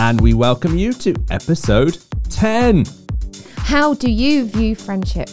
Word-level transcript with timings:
and 0.00 0.18
we 0.22 0.32
welcome 0.32 0.78
you 0.78 0.94
to 0.94 1.14
episode 1.30 1.98
10. 2.30 2.86
How 3.58 3.92
do 3.92 4.10
you 4.10 4.46
view 4.46 4.74
friendship? 4.74 5.28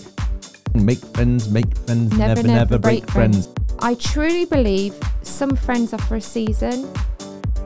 Make 0.74 1.00
friends, 1.00 1.50
make 1.50 1.74
friends, 1.77 2.17
never, 2.17 2.43
never, 2.43 2.77
break, 2.77 3.09
friends. 3.09 3.48
I 3.80 3.93
truly 3.93 4.43
believe 4.43 4.93
some 5.22 5.56
friends 5.56 5.93
are 5.93 6.00
for 6.00 6.17
a 6.17 6.22
season 6.22 6.93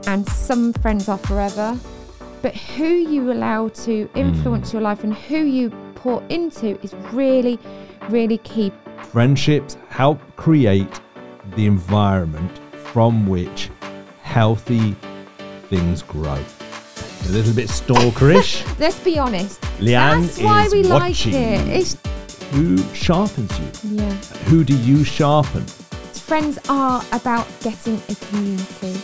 and 0.06 0.24
some 0.28 0.72
friends 0.74 1.08
are 1.08 1.18
forever. 1.18 1.76
But 2.40 2.54
who 2.54 2.86
you 2.86 3.32
allow 3.32 3.66
to 3.68 4.08
influence 4.14 4.70
hmm. 4.70 4.76
your 4.76 4.82
life 4.82 5.02
and 5.02 5.12
who 5.12 5.38
you 5.38 5.70
pour 5.96 6.22
into 6.28 6.78
is 6.84 6.94
really, 7.12 7.58
really 8.10 8.38
key. 8.38 8.70
Friendships 9.10 9.76
help 9.88 10.20
create 10.36 11.00
the 11.56 11.66
environment 11.66 12.60
from 12.92 13.26
which 13.26 13.70
healthy 14.22 14.94
things 15.68 16.02
grow. 16.02 16.38
A 17.24 17.28
little 17.32 17.54
bit 17.54 17.68
stalkerish. 17.68 18.64
Let's 18.78 18.98
be 19.00 19.18
honest. 19.18 19.60
Leanne 19.78 20.22
That's 20.22 20.38
why 20.38 20.64
is 20.64 20.72
we 20.72 20.82
watching 20.88 21.32
like 21.32 21.40
it. 21.42 21.68
It's, 21.68 21.96
Who 22.52 22.78
sharpens 22.94 23.50
you? 23.84 23.96
yeah. 24.02 24.12
Who 24.48 24.64
do 24.64 24.76
you 24.78 25.04
sharpen? 25.04 25.62
Friends 25.62 26.58
are 26.68 27.02
about 27.12 27.46
getting 27.60 28.00
a 28.08 28.14
community. 28.26 29.00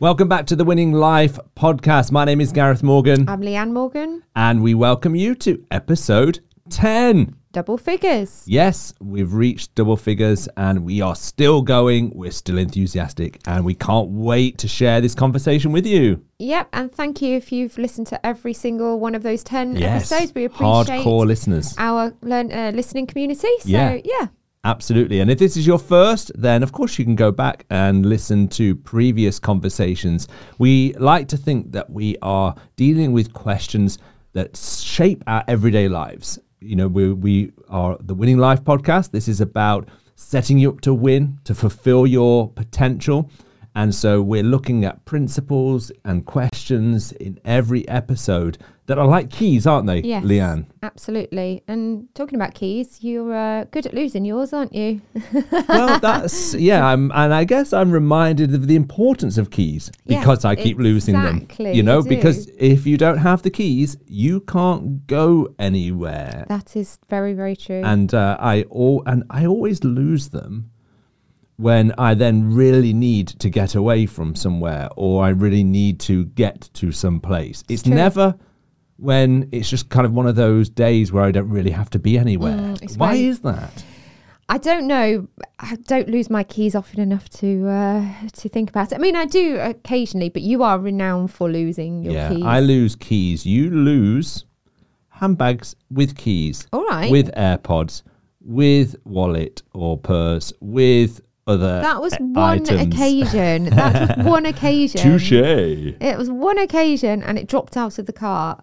Welcome 0.00 0.28
back 0.28 0.46
to 0.46 0.56
the 0.56 0.64
Winning 0.64 0.92
Life 0.92 1.38
podcast. 1.56 2.10
My 2.10 2.24
name 2.24 2.40
is 2.40 2.50
Gareth 2.52 2.82
Morgan, 2.82 3.28
I'm 3.28 3.40
Leanne 3.40 3.72
Morgan. 3.72 4.22
and 4.36 4.62
we 4.62 4.74
welcome 4.74 5.14
you 5.14 5.34
to 5.36 5.64
episode 5.70 6.40
10. 6.70 7.36
Double 7.54 7.78
figures. 7.78 8.42
Yes, 8.46 8.92
we've 9.00 9.32
reached 9.32 9.76
double 9.76 9.96
figures 9.96 10.48
and 10.56 10.84
we 10.84 11.00
are 11.00 11.14
still 11.14 11.62
going. 11.62 12.10
We're 12.12 12.32
still 12.32 12.58
enthusiastic 12.58 13.38
and 13.46 13.64
we 13.64 13.74
can't 13.74 14.08
wait 14.10 14.58
to 14.58 14.66
share 14.66 15.00
this 15.00 15.14
conversation 15.14 15.70
with 15.70 15.86
you. 15.86 16.20
Yep, 16.40 16.68
and 16.72 16.92
thank 16.92 17.22
you 17.22 17.36
if 17.36 17.52
you've 17.52 17.78
listened 17.78 18.08
to 18.08 18.26
every 18.26 18.54
single 18.54 18.98
one 18.98 19.14
of 19.14 19.22
those 19.22 19.44
10 19.44 19.76
Yes, 19.76 20.10
episodes. 20.10 20.34
We 20.34 20.46
appreciate 20.46 21.04
hardcore 21.04 21.24
listeners. 21.26 21.76
our 21.78 22.12
learn, 22.22 22.50
uh, 22.52 22.72
listening 22.74 23.06
community. 23.06 23.46
So, 23.60 23.68
Yeah. 23.68 24.00
yeah. 24.04 24.26
Absolutely. 24.64 25.20
And 25.20 25.30
if 25.30 25.38
this 25.38 25.56
is 25.56 25.64
your 25.64 25.78
first, 25.78 26.32
then 26.34 26.64
of 26.64 26.72
course 26.72 26.98
you 26.98 27.04
can 27.04 27.14
go 27.14 27.30
back 27.30 27.66
and 27.70 28.04
listen 28.04 28.48
to 28.48 28.74
previous 28.74 29.38
conversations. 29.38 30.26
We 30.58 30.92
like 30.94 31.28
to 31.28 31.36
think 31.36 31.70
that 31.70 31.88
we 31.90 32.16
are 32.20 32.56
dealing 32.74 33.12
with 33.12 33.32
questions 33.32 33.98
that 34.32 34.56
shape 34.56 35.22
our 35.28 35.44
everyday 35.46 35.86
lives. 35.88 36.40
You 36.64 36.76
know, 36.76 36.88
we, 36.88 37.12
we 37.12 37.52
are 37.68 37.98
the 38.00 38.14
Winning 38.14 38.38
Life 38.38 38.64
podcast. 38.64 39.10
This 39.10 39.28
is 39.28 39.42
about 39.42 39.86
setting 40.16 40.56
you 40.56 40.70
up 40.70 40.80
to 40.80 40.94
win, 40.94 41.38
to 41.44 41.54
fulfill 41.54 42.06
your 42.06 42.48
potential. 42.48 43.30
And 43.74 43.94
so 43.94 44.22
we're 44.22 44.42
looking 44.42 44.82
at 44.82 45.04
principles 45.04 45.92
and 46.06 46.24
questions 46.24 47.12
in 47.12 47.38
every 47.44 47.86
episode 47.86 48.56
that 48.86 48.98
are 48.98 49.06
like 49.06 49.30
keys, 49.30 49.66
aren't 49.66 49.86
they, 49.86 50.00
Yes. 50.00 50.24
Leanne? 50.24 50.66
Absolutely. 50.82 51.62
And 51.66 52.08
talking 52.14 52.34
about 52.34 52.54
keys, 52.54 53.02
you're 53.02 53.34
uh, 53.34 53.64
good 53.70 53.86
at 53.86 53.94
losing 53.94 54.24
yours, 54.24 54.52
aren't 54.52 54.74
you? 54.74 55.00
well, 55.68 55.98
that's 56.00 56.54
yeah. 56.54 56.86
I'm, 56.86 57.10
and 57.14 57.32
I 57.32 57.44
guess 57.44 57.72
I'm 57.72 57.90
reminded 57.90 58.54
of 58.54 58.66
the 58.66 58.76
importance 58.76 59.38
of 59.38 59.50
keys 59.50 59.90
Yes, 60.04 60.20
because 60.20 60.44
I 60.44 60.54
keep 60.54 60.78
losing 60.78 61.14
them. 61.14 61.46
You 61.58 61.82
know, 61.82 62.02
you 62.02 62.08
because 62.08 62.50
if 62.58 62.86
you 62.86 62.98
don't 62.98 63.18
have 63.18 63.42
the 63.42 63.50
keys, 63.50 63.96
you 64.06 64.40
can't 64.40 65.06
go 65.06 65.54
anywhere. 65.58 66.44
that 66.48 66.76
is 66.76 66.98
very, 67.08 67.32
very 67.32 67.56
true. 67.56 67.80
And 67.82 68.12
uh, 68.12 68.36
I 68.38 68.62
all 68.64 69.02
and 69.06 69.24
I 69.30 69.46
always 69.46 69.82
lose 69.82 70.28
them 70.28 70.70
when 71.56 71.94
I 71.96 72.14
then 72.14 72.52
really 72.52 72.92
need 72.92 73.28
to 73.28 73.48
get 73.48 73.74
away 73.74 74.06
from 74.06 74.34
somewhere 74.34 74.88
or 74.96 75.24
I 75.24 75.28
really 75.28 75.62
need 75.64 76.00
to 76.00 76.26
get 76.26 76.68
to 76.74 76.90
some 76.92 77.20
place. 77.20 77.62
It's 77.68 77.84
true. 77.84 77.94
never 77.94 78.34
when 78.96 79.48
it's 79.52 79.68
just 79.68 79.88
kind 79.88 80.06
of 80.06 80.12
one 80.12 80.26
of 80.26 80.36
those 80.36 80.68
days 80.68 81.12
where 81.12 81.24
I 81.24 81.30
don't 81.30 81.50
really 81.50 81.70
have 81.70 81.90
to 81.90 81.98
be 81.98 82.16
anywhere. 82.18 82.56
Mm, 82.56 82.96
Why 82.96 83.14
is 83.14 83.40
that? 83.40 83.84
I 84.48 84.58
don't 84.58 84.86
know. 84.86 85.26
I 85.58 85.76
don't 85.76 86.08
lose 86.08 86.28
my 86.28 86.44
keys 86.44 86.74
often 86.74 87.00
enough 87.00 87.28
to 87.30 87.66
uh, 87.66 88.04
to 88.34 88.48
think 88.48 88.70
about 88.70 88.92
it. 88.92 88.96
I 88.96 88.98
mean, 88.98 89.16
I 89.16 89.24
do 89.24 89.56
occasionally, 89.58 90.28
but 90.28 90.42
you 90.42 90.62
are 90.62 90.78
renowned 90.78 91.32
for 91.32 91.50
losing 91.50 92.04
your 92.04 92.12
yeah, 92.12 92.28
keys. 92.28 92.44
I 92.44 92.60
lose 92.60 92.94
keys. 92.94 93.46
You 93.46 93.70
lose 93.70 94.44
handbags 95.08 95.74
with 95.90 96.16
keys, 96.16 96.66
All 96.72 96.84
right. 96.84 97.10
with 97.10 97.32
AirPods, 97.34 98.02
with 98.40 98.96
wallet 99.04 99.62
or 99.72 99.96
purse, 99.96 100.52
with 100.60 101.20
other 101.46 101.80
that 101.80 102.00
was 102.00 102.14
one 102.18 102.36
items. 102.36 102.94
occasion. 102.94 103.64
That 103.66 104.18
was 104.18 104.26
one 104.30 104.44
occasion. 104.46 105.00
Touche. 105.00 105.32
It 105.32 106.18
was 106.18 106.30
one 106.30 106.58
occasion, 106.58 107.22
and 107.22 107.38
it 107.38 107.48
dropped 107.48 107.78
out 107.78 107.98
of 107.98 108.04
the 108.04 108.12
car 108.12 108.60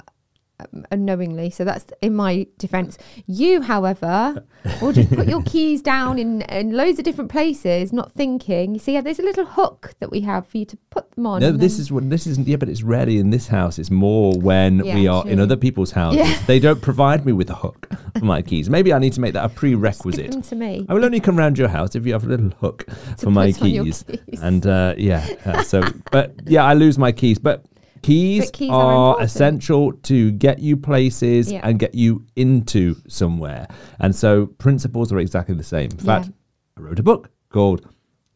unknowingly. 0.92 1.50
So 1.50 1.64
that's 1.64 1.86
in 2.02 2.16
my 2.16 2.48
defence. 2.58 2.98
You, 3.28 3.62
however, 3.62 4.44
will 4.82 4.92
just 4.92 5.10
put 5.12 5.28
your 5.28 5.42
keys 5.46 5.82
down 5.82 6.20
in, 6.20 6.42
in 6.44 6.72
loads 6.72 7.00
of 7.00 7.06
different 7.06 7.32
places, 7.32 7.92
not 7.94 8.12
thinking. 8.12 8.74
You 8.74 8.80
see, 8.80 9.00
there's 9.02 9.20
a 9.20 9.24
little 9.24 9.46
hook 9.46 9.94
that 10.00 10.12
we 10.12 10.22
have 10.22 10.48
for 10.48 10.58
you 10.58 10.66
to 10.66 10.78
put 10.90 11.12
them 11.12 11.26
on. 11.26 11.42
No, 11.42 11.52
this 11.52 11.80
is 11.80 11.92
what 11.92 12.10
this 12.10 12.28
isn't. 12.28 12.48
Yeah, 12.48 12.58
but 12.58 12.70
it's 12.70 12.84
rarely 12.84 13.18
in 13.18 13.30
this 13.30 13.48
house. 13.48 13.80
It's 13.80 13.92
more 13.92 14.34
when 14.40 14.84
Yeah, 14.86 14.96
we 14.96 15.08
are 15.08 15.28
in 15.28 15.40
other 15.40 15.56
people's 15.58 15.92
houses. 15.92 16.22
Yeah. 16.22 16.42
They 16.46 16.60
don't 16.60 16.82
provide 16.82 17.26
me 17.26 17.32
with 17.34 17.50
a 17.50 17.56
hook 17.56 17.88
for 18.18 18.26
my 18.26 18.42
keys. 18.42 18.70
Maybe 18.70 18.94
I 18.94 19.00
need 19.00 19.14
to 19.14 19.22
make 19.22 19.34
that 19.34 19.46
a 19.46 19.50
prerequisite. 19.50 20.44
to 20.44 20.56
me. 20.56 20.86
I 20.90 20.94
will 20.94 21.06
only 21.06 21.20
come 21.20 21.38
round 21.38 21.58
your 21.58 21.68
house 21.70 21.96
if 21.96 22.06
you 22.06 22.14
have 22.14 22.24
a 22.24 22.28
little 22.28 22.50
hook 22.60 22.86
for 23.18 23.32
my 23.32 23.52
put 23.52 23.64
on 23.64 23.70
your 23.70 23.86
keys. 23.86 24.04
keys. 24.04 24.42
And 24.42 24.66
uh, 24.66 24.96
yeah, 24.98 25.28
uh, 25.46 25.64
so 25.64 25.82
but 26.12 26.34
yeah, 26.46 26.64
I 26.64 26.74
lose 26.74 26.98
my 26.98 27.12
keys. 27.12 27.40
But 27.40 27.66
keys, 28.02 28.50
keys 28.52 28.70
are 28.70 29.16
are, 29.18 29.22
essential 29.22 29.94
to 29.94 30.32
get 30.32 30.60
you 30.60 30.78
places 30.78 31.52
Yeah. 31.52 31.62
and 31.64 31.80
get 31.80 31.94
you 31.96 32.26
into 32.36 32.96
somewhere. 33.08 33.68
And 34.00 34.16
so 34.16 34.48
principles 34.48 35.12
are 35.12 35.20
exactly 35.20 35.56
the 35.56 35.64
same. 35.64 35.92
In 35.92 35.98
fact, 35.98 36.26
Yeah. 36.28 36.32
I 36.78 36.82
wrote 36.82 37.00
a 37.00 37.04
book 37.04 37.30
called 37.50 37.88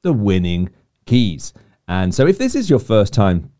The 0.01 0.13
Winning 0.13 0.69
Keys. 1.05 1.53
And 1.87 2.13
so 2.13 2.27
if 2.27 2.37
this 2.37 2.55
is 2.55 2.69
your 2.69 2.79
first 2.79 3.13
time 3.13 3.51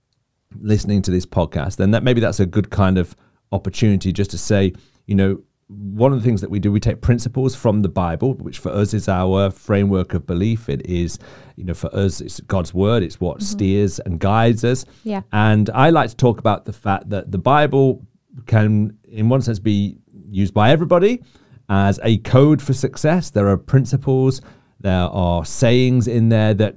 listening 0.60 1.02
to 1.04 1.12
this 1.12 1.26
podcast, 1.26 1.78
then 1.78 1.92
that 1.92 2.04
maybe 2.04 2.22
that's 2.22 2.40
a 2.40 2.46
good 2.46 2.70
kind 2.70 2.98
of 2.98 3.16
opportunity 3.52 4.12
just 4.12 4.32
to 4.32 4.38
say, 4.38 4.74
you 5.06 5.16
know, 5.16 5.42
one 5.68 6.14
of 6.14 6.20
the 6.22 6.26
things 6.26 6.42
that 6.42 6.50
we 6.50 6.60
do, 6.60 6.72
we 6.72 6.80
take 6.80 7.02
principles 7.02 7.56
from 7.56 7.82
the 7.82 7.90
Bible, 7.90 8.36
which 8.36 8.60
for 8.60 8.70
us 8.70 8.94
is 8.94 9.10
our 9.10 9.50
framework 9.50 10.14
of 10.14 10.28
belief. 10.28 10.70
It 10.70 10.86
is, 10.86 11.18
you 11.56 11.64
know, 11.64 11.74
for 11.74 11.94
us, 11.96 12.22
it's 12.22 12.40
God's 12.42 12.74
word. 12.74 13.02
It's 13.02 13.20
what 13.20 13.38
mm-hmm. 13.38 13.46
steers 13.46 14.00
and 14.00 14.20
guides 14.20 14.64
us. 14.64 14.86
Yeah. 15.04 15.22
And 15.32 15.70
I 15.72 15.90
like 15.90 16.10
to 16.12 16.16
talk 16.16 16.38
about 16.38 16.66
the 16.66 16.74
fact 16.74 17.10
that 17.10 17.32
the 17.32 17.40
Bible 17.40 18.06
can, 18.46 18.98
in 19.06 19.28
one 19.28 19.42
sense, 19.42 19.58
be 19.58 19.98
used 20.30 20.54
by 20.54 20.70
everybody 20.70 21.24
as 21.68 22.00
a 22.04 22.20
code 22.20 22.62
for 22.62 22.74
success. 22.74 23.32
There 23.32 23.48
are 23.48 23.58
principles, 23.58 24.42
there 24.80 24.94
are 24.94 25.44
sayings 25.46 26.08
in 26.08 26.30
there 26.30 26.54
that 26.54 26.76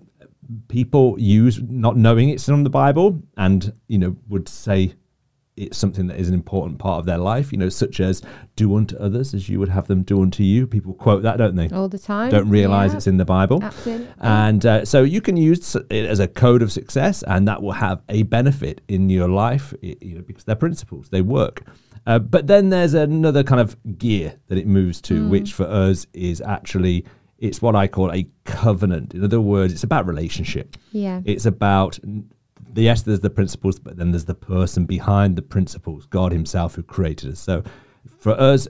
people 0.69 1.15
use 1.19 1.61
not 1.61 1.99
knowing 1.99 2.31
it's 2.31 2.47
from 2.47 2.65
the 2.65 2.71
Bible 2.71 3.21
and, 3.37 3.71
you 3.87 3.99
know, 3.99 4.17
would 4.29 4.49
say 4.49 4.95
it's 5.59 5.77
something 5.77 6.07
that 6.09 6.19
is 6.19 6.29
an 6.29 6.35
important 6.35 6.79
part 6.79 6.99
of 7.01 7.07
their 7.07 7.19
life, 7.19 7.53
you 7.53 7.59
know, 7.59 7.69
such 7.69 8.01
as 8.01 8.23
do 8.57 8.77
unto 8.77 8.97
others 8.99 9.35
as 9.35 9.49
you 9.49 9.59
would 9.59 9.69
have 9.69 9.87
them 9.89 10.03
do 10.03 10.23
unto 10.23 10.43
you. 10.43 10.67
People 10.67 10.95
quote 10.95 11.23
that, 11.23 11.37
don't 11.39 11.57
they? 11.57 11.69
all 11.71 11.89
the 11.89 11.99
time. 11.99 12.31
Don't 12.31 12.49
realize 12.49 12.93
Yeah, 12.93 12.97
it's 12.99 13.07
in 13.07 13.17
the 13.17 13.25
Bible. 13.25 13.63
Absolutely. 13.63 14.07
And 14.21 14.65
uh, 14.65 14.85
so 14.85 15.03
you 15.03 15.21
can 15.21 15.37
use 15.37 15.75
it 15.75 16.07
as 16.07 16.21
a 16.21 16.29
code 16.29 16.63
of 16.63 16.71
success, 16.73 17.23
and 17.25 17.47
that 17.49 17.63
will 17.63 17.73
have 17.73 18.01
a 18.09 18.23
benefit 18.23 18.81
in 18.89 19.11
your 19.11 19.29
life, 19.29 19.75
you 19.83 20.15
know, 20.17 20.23
because 20.23 20.45
they're 20.45 20.57
principles, 20.57 21.09
they 21.11 21.23
work. 21.23 21.63
Uh, 22.07 22.19
but 22.19 22.47
then 22.47 22.71
there's 22.71 22.95
another 22.95 23.43
kind 23.43 23.61
of 23.61 23.77
gear 23.99 24.37
that 24.47 24.57
it 24.57 24.67
moves 24.67 25.01
to, 25.03 25.15
Mm. 25.15 25.29
which 25.31 25.53
for 25.53 25.67
us 25.67 26.07
is 26.15 26.41
actually 26.41 27.05
it's 27.39 27.63
what 27.63 27.77
I 27.77 27.87
call 27.87 28.11
a 28.13 28.27
covenant. 28.45 29.15
In 29.15 29.23
other 29.23 29.41
words, 29.41 29.73
it's 29.73 29.85
about 29.85 30.07
relationship. 30.09 30.77
yeah. 30.91 31.21
It's 31.25 31.47
about 31.47 31.99
yes, 32.75 33.03
there's 33.03 33.21
the 33.21 33.31
principles, 33.31 33.79
but 33.79 33.97
then 33.97 34.11
there's 34.13 34.25
the 34.27 34.35
person 34.35 34.85
behind 34.87 35.37
the 35.37 35.43
principles, 35.43 36.07
God 36.07 36.33
Himself 36.33 36.75
who 36.75 36.83
created 36.83 37.33
us. 37.33 37.41
So 37.41 37.63
for 38.19 38.33
us, 38.33 38.69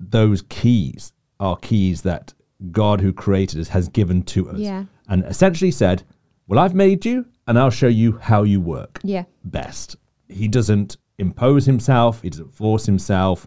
those 0.00 0.42
keys 0.42 1.12
are 1.40 1.56
keys 1.56 2.02
that 2.02 2.34
God 2.72 3.00
who 3.00 3.12
created 3.12 3.60
us 3.60 3.68
has 3.68 3.88
given 3.88 4.22
to 4.24 4.50
us. 4.50 4.58
Yeah. 4.58 4.84
And 5.08 5.24
essentially 5.24 5.70
said, 5.70 6.02
Well, 6.46 6.58
I've 6.58 6.74
made 6.74 7.04
you 7.04 7.26
and 7.46 7.58
I'll 7.58 7.70
show 7.70 7.88
you 7.88 8.18
how 8.18 8.42
you 8.42 8.60
work 8.60 9.00
Yeah. 9.02 9.24
best. 9.44 9.96
He 10.28 10.48
doesn't 10.48 10.96
impose 11.18 11.66
himself, 11.66 12.22
he 12.22 12.30
doesn't 12.30 12.52
force 12.54 12.86
himself. 12.86 13.46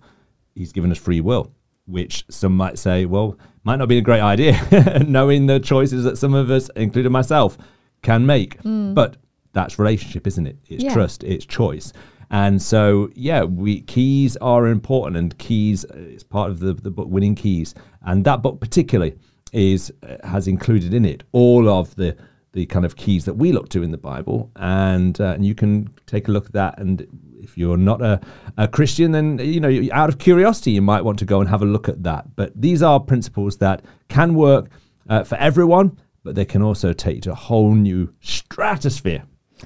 He's 0.56 0.74
given 0.74 0.92
us 0.92 0.98
free 0.98 1.22
will, 1.22 1.54
which 1.86 2.26
some 2.30 2.56
might 2.58 2.78
say, 2.78 3.06
well, 3.06 3.38
might 3.64 3.78
not 3.78 3.88
be 3.88 3.98
a 3.98 4.02
great 4.02 4.20
idea, 4.22 5.04
knowing 5.08 5.46
the 5.46 5.60
choices 5.60 6.04
that 6.04 6.18
some 6.18 6.34
of 6.34 6.50
us, 6.50 6.70
including 6.76 7.12
myself, 7.12 7.58
can 8.02 8.26
make. 8.26 8.62
Mm. 8.64 8.94
But 8.96 9.18
that's 9.54 9.78
relationship, 9.80 10.28
isn't 10.28 10.48
it? 10.48 10.58
It's 10.70 10.84
Yeah. 10.84 10.94
trust, 10.94 11.24
it's 11.24 11.46
choice. 11.46 11.94
And 12.30 12.62
so, 12.62 13.10
yeah, 13.14 13.44
we 13.44 13.82
keys 13.82 14.38
are 14.38 14.68
important, 14.68 15.18
and 15.18 15.38
keys 15.38 15.84
uh, 15.86 15.96
is 15.98 16.24
part 16.24 16.50
of 16.50 16.60
the, 16.60 16.74
the 16.74 16.90
book 16.90 17.08
Winning 17.10 17.36
Keys, 17.36 17.76
and 18.04 18.24
that 18.24 18.42
book 18.42 18.62
particularly 18.62 19.16
is 19.52 19.92
uh, 20.08 20.16
has 20.26 20.48
included 20.48 20.94
in 20.94 21.04
it 21.04 21.24
all 21.34 21.68
of 21.68 21.94
the 21.96 22.16
the 22.54 22.66
kind 22.66 22.86
of 22.86 22.96
keys 22.98 23.24
that 23.26 23.34
we 23.36 23.52
look 23.54 23.68
to 23.70 23.84
in 23.84 23.92
the 23.92 23.98
Bible, 23.98 24.50
and 24.56 25.20
uh, 25.20 25.34
and 25.36 25.46
you 25.46 25.54
can 25.56 25.90
take 26.06 26.30
a 26.30 26.32
look 26.32 26.46
at 26.46 26.54
that. 26.54 26.80
And 26.80 27.06
if 27.42 27.58
you're 27.58 27.76
not 27.78 28.02
a, 28.02 28.22
a 28.58 28.68
Christian, 28.68 29.12
then 29.12 29.38
you 29.40 29.60
know 29.60 29.90
out 29.92 30.08
of 30.08 30.18
curiosity, 30.18 30.72
you 30.72 30.82
might 30.82 31.04
want 31.04 31.20
to 31.20 31.26
go 31.26 31.42
and 31.42 31.50
have 31.50 31.62
a 31.62 31.66
look 31.66 31.90
at 31.90 32.04
that. 32.04 32.34
But 32.38 32.54
these 32.56 32.82
are 32.82 32.98
principles 33.02 33.58
that 33.58 33.84
can 34.08 34.36
work 34.36 34.70
uh, 35.10 35.26
for 35.26 35.36
everyone, 35.36 35.98
but 36.24 36.36
they 36.36 36.46
can 36.46 36.62
also 36.62 36.94
take 36.94 37.16
you 37.16 37.22
to 37.22 37.32
a 37.34 37.36
whole 37.36 37.74
new 37.76 38.14
stratosphere 38.22 39.24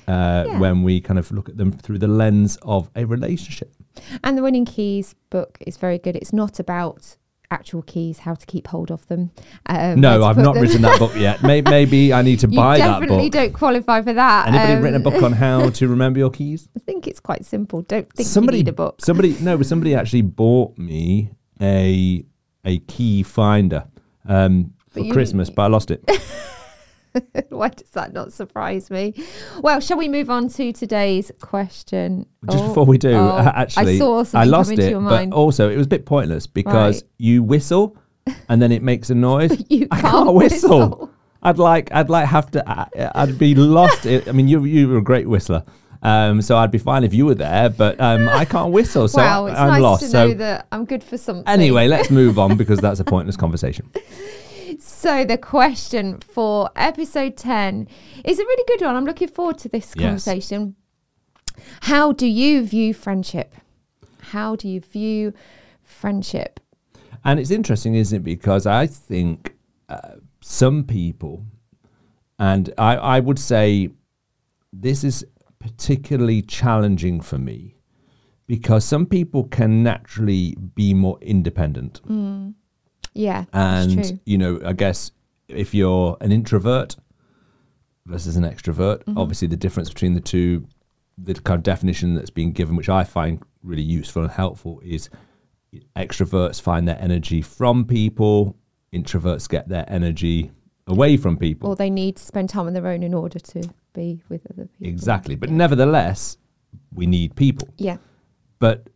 uh, 0.08 0.46
Yeah. 0.48 0.60
when 0.60 0.84
we 0.84 1.02
kind 1.02 1.20
of 1.20 1.32
look 1.32 1.50
at 1.50 1.58
them 1.58 1.72
through 1.72 2.00
the 2.00 2.08
lens 2.08 2.58
of 2.62 2.90
a 2.96 3.06
relationship. 3.06 3.74
And 4.24 4.38
the 4.38 4.42
Winning 4.44 4.66
Keys 4.66 5.16
book 5.30 5.58
is 5.62 5.78
very 5.78 5.98
good. 5.98 6.16
It's 6.16 6.34
not 6.34 6.60
about 6.60 7.18
actual 7.52 7.84
keys, 7.84 8.20
how 8.20 8.34
to 8.34 8.46
keep 8.48 8.68
hold 8.68 8.90
of 8.92 9.08
them. 9.08 9.32
Um, 9.68 10.02
No, 10.02 10.24
I've 10.24 10.36
not 10.36 10.56
them. 10.56 10.64
written 10.64 10.82
that 10.82 10.98
book 11.00 11.16
yet. 11.16 11.44
May- 11.44 11.62
Maybe 11.78 12.12
I 12.12 12.22
need 12.24 12.40
to 12.40 12.48
buy 12.48 12.80
that 12.80 13.00
book. 13.00 13.02
definitely 13.10 13.30
don't 13.30 13.54
qualify 13.54 14.02
for 14.02 14.14
that. 14.14 14.48
Anybody 14.48 14.74
Um, 14.74 14.82
written 14.82 15.02
a 15.02 15.04
book 15.04 15.22
on 15.24 15.32
how 15.46 15.70
to 15.70 15.88
remember 15.88 16.20
your 16.20 16.32
keys? 16.32 16.68
I 16.76 16.80
think 16.80 17.08
it's 17.08 17.20
quite 17.20 17.46
simple. 17.46 17.84
Don't 17.84 18.12
think 18.12 18.28
somebody 18.28 18.58
you 18.58 18.64
need 18.64 18.70
a 18.70 18.74
book. 18.74 19.00
Somebody 19.00 19.38
no, 19.42 19.58
but 19.58 19.68
somebody 19.68 19.94
actually 19.96 20.24
bought 20.24 20.78
me 20.78 21.30
a 21.62 22.26
a 22.66 22.80
key 22.80 23.22
finder 23.24 23.86
um, 24.28 24.74
for 24.90 25.00
But 25.02 25.06
you- 25.06 25.14
Christmas, 25.14 25.50
but 25.52 25.62
I 25.62 25.68
lost 25.68 25.92
it. 25.92 26.04
Why 27.50 27.70
does 27.70 27.90
that 27.92 28.14
not 28.14 28.34
surprise 28.34 28.90
me? 28.92 29.14
Well, 29.62 29.80
shall 29.80 29.98
we 29.98 30.08
move 30.10 30.30
on 30.30 30.50
to 30.50 30.72
today's 30.74 31.32
question? 31.42 32.26
Just 32.50 32.64
Oh, 32.64 32.68
before 32.70 32.86
we 32.86 32.98
do, 32.98 33.12
oh, 33.14 33.28
uh, 33.30 33.52
actually, 33.56 33.96
I 33.96 34.00
saw 34.00 34.24
something 34.24 34.50
lost 34.52 34.68
come 34.70 34.74
into 34.74 34.88
it, 34.88 34.92
your 34.92 35.02
but 35.02 35.10
mind. 35.10 35.34
also 35.34 35.70
it 35.70 35.78
was 35.78 35.86
a 35.86 35.90
bit 35.90 36.06
pointless 36.06 36.48
because 36.48 37.02
Right. 37.02 37.12
you 37.18 37.44
whistle 37.44 37.98
and 38.50 38.62
then 38.62 38.72
it 38.72 38.82
makes 38.84 39.10
a 39.10 39.16
noise. 39.16 39.52
you 39.70 39.88
I 39.92 40.02
can't, 40.02 40.14
can't 40.14 40.34
whistle. 40.36 40.80
whistle. 40.90 41.12
I'd 41.44 41.60
like, 41.60 41.92
I'd 41.94 42.10
like 42.10 42.26
have 42.28 42.50
to, 42.52 42.68
I- 42.70 43.12
I'd 43.16 43.38
be 43.38 43.54
lost. 43.56 44.06
I 44.08 44.32
mean, 44.32 44.48
you, 44.48 44.64
you 44.66 44.88
were 44.88 44.98
a 44.98 45.04
great 45.04 45.28
whistler. 45.28 45.64
Um, 46.02 46.42
so 46.44 46.56
I'd 46.58 46.70
be 46.72 46.78
fine 46.78 47.04
if 47.04 47.14
you 47.16 47.26
were 47.26 47.34
there, 47.36 47.68
but 47.70 48.00
um, 48.00 48.30
I 48.30 48.46
can't 48.46 48.72
whistle, 48.72 49.08
so 49.08 49.22
wow, 49.24 49.48
I, 49.48 49.54
I'm 49.64 49.68
nice 49.70 49.82
lost. 49.82 50.12
so 50.12 50.34
that 50.36 50.68
I'm 50.72 50.86
good 50.86 51.04
for 51.04 51.18
something. 51.18 51.48
anyway, 51.48 51.88
let's 51.88 52.12
move 52.12 52.38
on 52.38 52.58
because 52.58 52.78
that's 52.80 53.00
a 53.00 53.04
pointless 53.04 53.36
conversation. 53.38 53.90
So 55.06 55.24
the 55.24 55.38
question 55.38 56.20
for 56.20 56.72
episode 56.76 57.38
10 57.38 57.88
is 58.24 58.40
a 58.40 58.44
really 58.44 58.64
good 58.68 58.84
one. 58.84 58.96
I'm 58.96 59.06
looking 59.06 59.28
forward 59.28 59.60
to 59.60 59.70
this 59.70 59.94
Yes. 59.96 60.04
conversation. 60.04 60.76
How 61.82 62.12
do 62.12 62.26
you 62.26 62.66
view 62.66 62.92
friendship? 62.96 63.54
How 64.34 64.56
do 64.56 64.68
you 64.68 64.80
view 64.80 65.34
friendship? 65.84 66.60
And 67.24 67.40
it's 67.40 67.52
interesting, 67.52 67.94
isn't 67.94 68.22
it? 68.22 68.24
Because 68.24 68.66
I 68.66 68.88
think 68.88 69.54
uh, 69.90 70.16
some 70.42 70.84
people, 70.84 71.46
and 72.40 72.74
I, 72.76 72.96
I 72.96 73.20
would 73.20 73.38
say 73.38 73.92
this 74.74 75.04
is 75.04 75.24
particularly 75.60 76.42
challenging 76.42 77.22
for 77.22 77.38
me 77.38 77.76
because 78.48 78.84
some 78.84 79.06
people 79.06 79.44
can 79.44 79.84
naturally 79.84 80.58
be 80.74 80.96
more 80.96 81.20
independent. 81.22 82.02
Yeah, 83.16 83.46
And, 83.54 84.20
you 84.26 84.38
know, 84.38 84.60
I 84.64 84.74
guess 84.74 85.12
if 85.48 85.74
you're 85.74 86.18
an 86.22 86.32
introvert 86.32 86.96
versus 88.06 88.36
an 88.36 88.44
extrovert, 88.44 89.04
Mm-hmm. 89.06 89.18
obviously 89.18 89.48
the 89.48 89.58
difference 89.58 89.90
between 89.90 90.14
the 90.14 90.22
two, 90.22 90.68
the 91.18 91.34
kind 91.34 91.58
of 91.58 91.64
definition 91.64 92.14
that's 92.16 92.30
being 92.30 92.52
given, 92.52 92.76
which 92.76 92.90
I 92.90 93.04
find 93.04 93.42
really 93.64 93.82
useful 93.84 94.22
and 94.24 94.32
helpful, 94.32 94.82
is 94.84 95.10
extroverts 95.96 96.62
find 96.62 96.88
their 96.88 97.02
energy 97.02 97.42
from 97.42 97.86
people, 97.86 98.56
introverts 98.94 99.50
get 99.50 99.68
their 99.70 99.86
energy 99.88 100.52
away 100.88 101.18
from 101.18 101.38
people. 101.38 101.70
Or 101.70 101.76
they 101.76 101.90
need 101.90 102.18
to 102.18 102.24
spend 102.24 102.50
time 102.50 102.68
on 102.68 102.74
their 102.74 102.88
own 102.88 103.02
in 103.04 103.14
order 103.14 103.40
to 103.40 103.70
be 103.94 104.22
with 104.30 104.46
other 104.52 104.68
people. 104.68 104.88
exactly. 104.88 105.36
But 105.36 105.50
nevertheless, 105.50 106.38
we 106.94 107.06
need 107.08 107.36
people. 107.36 107.70
Yeah. 107.78 107.98
But 108.60 108.88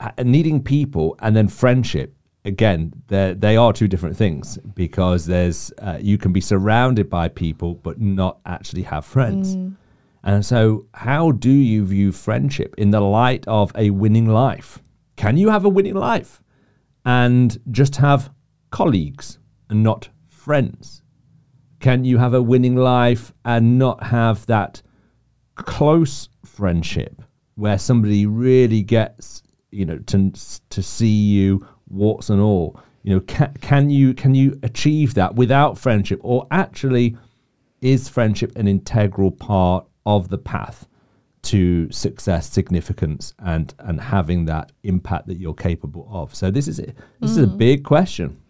uh, 0.00 0.10
needing 0.22 0.62
people 0.62 1.16
and 1.20 1.34
then 1.36 1.48
friendship 1.48 2.14
again 2.44 2.92
they 3.08 3.34
they 3.34 3.56
are 3.56 3.72
two 3.72 3.88
different 3.88 4.16
things 4.16 4.58
because 4.74 5.26
there's 5.26 5.72
uh, 5.78 5.98
you 6.00 6.18
can 6.18 6.32
be 6.32 6.40
surrounded 6.40 7.08
by 7.08 7.28
people 7.28 7.74
but 7.74 8.00
not 8.00 8.38
actually 8.46 8.82
have 8.82 9.04
friends. 9.04 9.54
And 10.24 10.44
so 10.44 10.86
how 10.94 11.32
do 11.32 11.50
you 11.50 11.84
view 11.84 12.12
friendship 12.12 12.74
in 12.78 12.90
the 12.90 13.00
light 13.00 13.44
of 13.48 13.72
a 13.74 13.90
winning 13.90 14.28
life? 14.28 14.78
Can 15.16 15.36
you 15.36 15.50
have 15.50 15.64
a 15.64 15.68
winning 15.68 15.94
life 15.94 16.40
and 17.04 17.58
just 17.70 17.96
have 17.96 18.30
colleagues 18.70 19.38
and 19.68 19.82
not 19.82 20.08
friends? 20.28 21.02
Can 21.80 22.04
you 22.04 22.18
have 22.18 22.34
a 22.34 22.42
winning 22.42 22.76
life 22.76 23.32
and 23.44 23.78
not 23.78 24.04
have 24.04 24.46
that 24.46 24.82
close 25.56 26.28
friendship 26.44 27.22
where 27.56 27.78
somebody 27.78 28.24
really 28.26 28.82
gets 28.82 29.42
you 29.70 29.84
know 29.84 29.98
to 29.98 30.32
to 30.70 30.82
see 30.82 31.08
you 31.08 31.66
warts 31.92 32.30
and 32.30 32.40
all. 32.40 32.80
You 33.02 33.14
know 33.14 33.20
can, 33.20 33.54
can 33.60 33.90
you 33.90 34.14
can 34.14 34.34
you 34.34 34.58
achieve 34.62 35.14
that 35.14 35.34
without 35.34 35.78
friendship? 35.78 36.20
Or 36.22 36.46
actually 36.50 37.16
is 37.80 38.08
friendship 38.08 38.56
an 38.56 38.68
integral 38.68 39.30
part 39.30 39.86
of 40.06 40.28
the 40.28 40.38
path 40.38 40.86
to 41.42 41.90
success 41.90 42.48
significance 42.48 43.34
and 43.40 43.74
and 43.80 44.00
having 44.00 44.44
that 44.46 44.70
impact 44.84 45.26
that 45.26 45.38
you're 45.38 45.54
capable 45.54 46.08
of? 46.10 46.34
So 46.34 46.50
this 46.50 46.68
is 46.68 46.78
it. 46.78 46.96
This 47.20 47.32
is 47.32 47.38
a 47.38 47.46
mm. 47.46 47.58
big 47.58 47.84
question 47.84 48.40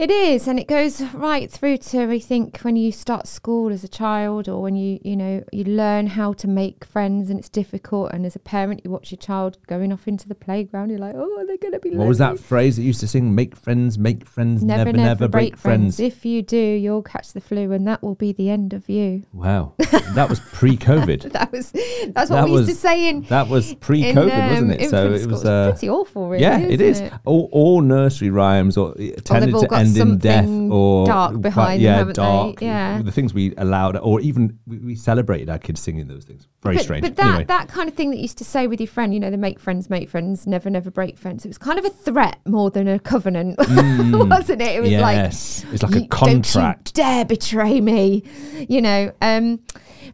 It 0.00 0.10
is, 0.10 0.48
and 0.48 0.58
it 0.58 0.66
goes 0.66 1.02
right 1.12 1.50
through 1.50 1.76
to 1.76 2.10
I 2.10 2.18
think 2.20 2.60
when 2.60 2.74
you 2.74 2.90
start 2.90 3.26
school 3.26 3.70
as 3.70 3.84
a 3.84 3.88
child, 3.88 4.48
or 4.48 4.62
when 4.62 4.74
you 4.74 4.98
you 5.04 5.14
know 5.14 5.44
you 5.52 5.64
learn 5.64 6.06
how 6.06 6.32
to 6.32 6.48
make 6.48 6.86
friends, 6.86 7.28
and 7.28 7.38
it's 7.38 7.50
difficult. 7.50 8.10
And 8.14 8.24
as 8.24 8.34
a 8.34 8.38
parent, 8.38 8.80
you 8.82 8.90
watch 8.90 9.10
your 9.10 9.18
child 9.18 9.58
going 9.66 9.92
off 9.92 10.08
into 10.08 10.26
the 10.26 10.34
playground. 10.34 10.88
You're 10.88 11.00
like, 11.00 11.14
oh, 11.14 11.44
they're 11.46 11.58
going 11.58 11.74
to 11.74 11.80
be. 11.80 11.90
what 11.90 12.08
was 12.08 12.16
that 12.16 12.40
phrase 12.40 12.76
that 12.76 12.82
used 12.82 13.00
to 13.00 13.08
sing 13.08 13.34
make 13.34 13.54
friends 13.54 13.98
make 13.98 14.26
friends 14.26 14.64
Never, 14.64 14.86
never, 14.86 14.96
never 14.96 15.28
break, 15.28 15.58
friends. 15.58 16.00
If 16.00 16.24
you 16.24 16.40
do, 16.40 16.56
you'll 16.56 17.02
catch 17.02 17.34
the 17.34 17.42
flu, 17.42 17.70
and 17.70 17.86
that 17.86 18.02
will 18.02 18.14
be 18.14 18.32
the 18.32 18.48
end 18.48 18.72
of 18.72 18.88
you. 18.88 19.24
wow 19.34 19.74
that 20.14 20.30
was 20.30 20.40
pre-covid 20.40 21.30
That 21.32 21.52
was 21.52 21.72
that's 21.72 22.30
what 22.30 22.36
That 22.36 22.44
we 22.46 22.52
used 22.52 22.68
to 22.68 22.72
was 22.72 22.80
say 22.80 23.06
in. 23.10 23.20
That 23.24 23.48
was 23.48 23.74
pre-COVID, 23.74 24.32
um, 24.32 24.50
wasn't 24.50 24.80
it? 24.80 24.88
So 24.88 25.12
it 25.12 25.26
was. 25.26 25.44
Uh, 25.44 25.72
pretty 25.72 25.90
awful, 25.90 26.30
really. 26.30 26.42
yeah, 26.42 26.58
it 26.58 26.80
is. 26.80 27.02
All, 27.26 27.50
all 27.52 27.82
nursery 27.82 28.30
rhymes 28.30 28.78
or 28.78 28.94
tended 29.24 29.54
to 29.56 29.66
got 29.66 29.89
end 29.98 30.10
in 30.10 30.18
death 30.18 30.48
or 30.72 31.06
dark 31.06 31.40
behind 31.40 31.82
them, 31.82 31.98
yeah, 31.98 32.04
they? 32.04 32.12
dark. 32.12 32.60
Yeah. 32.62 33.02
the 33.02 33.12
things 33.12 33.32
we 33.34 33.54
allowed, 33.56 33.96
or 33.96 34.20
even 34.20 34.58
we, 34.66 34.78
we 34.78 34.94
celebrated 34.94 35.48
our 35.50 35.58
kids 35.58 35.80
singing 35.80 36.06
those 36.08 36.24
things. 36.24 36.46
Very 36.62 36.76
but, 36.76 36.82
strange. 36.84 37.02
But 37.02 37.16
that, 37.16 37.26
anyway, 37.26 37.44
that 37.44 37.68
kind 37.68 37.88
of 37.88 37.94
thing 37.94 38.10
that 38.10 38.16
you 38.16 38.22
used 38.22 38.38
to 38.38 38.44
say 38.44 38.66
with 38.66 38.80
your 38.80 38.86
friend, 38.88 39.14
you 39.14 39.20
know, 39.20 39.30
the 39.30 39.36
make 39.38 39.58
friends, 39.58 39.88
make 39.90 40.08
friends, 40.10 40.46
never, 40.46 40.68
never 40.70 40.90
break 40.90 41.18
friends. 41.18 41.44
It 41.44 41.48
was 41.48 41.58
kind 41.58 41.78
of 41.78 41.84
a 41.84 41.90
threat 41.90 42.38
more 42.46 42.70
than 42.70 42.86
a 42.88 42.98
covenant, 42.98 43.58
wasn't 43.58 44.62
it? 44.62 44.76
It 44.76 44.80
was 44.82 44.92
like, 44.92 45.16
Mm. 45.16 45.24
yes, 45.24 45.64
it's 45.72 45.82
like 45.82 45.94
a 45.94 46.00
"You- 46.02 46.08
contract. 46.08 46.94
Don't 46.94 47.06
you 47.06 47.12
dare 47.14 47.24
betray 47.24 47.80
me, 47.80 48.22
you 48.68 48.80
know. 48.82 49.12
Um, 49.20 49.60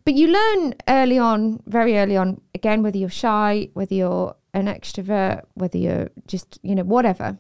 but 0.04 0.14
you 0.14 0.28
learn 0.28 0.75
early 0.88 1.18
on, 1.18 1.61
very 1.66 1.99
early 1.99 2.16
on, 2.16 2.40
again, 2.54 2.83
whether 2.83 2.97
you're 2.99 3.09
shy, 3.09 3.68
whether 3.75 3.95
you're 3.95 4.35
an 4.54 4.66
extrovert, 4.66 5.42
whether 5.54 5.76
you're 5.78 6.09
just, 6.26 6.59
you 6.62 6.75
know, 6.75 6.85
whatever. 6.85 7.38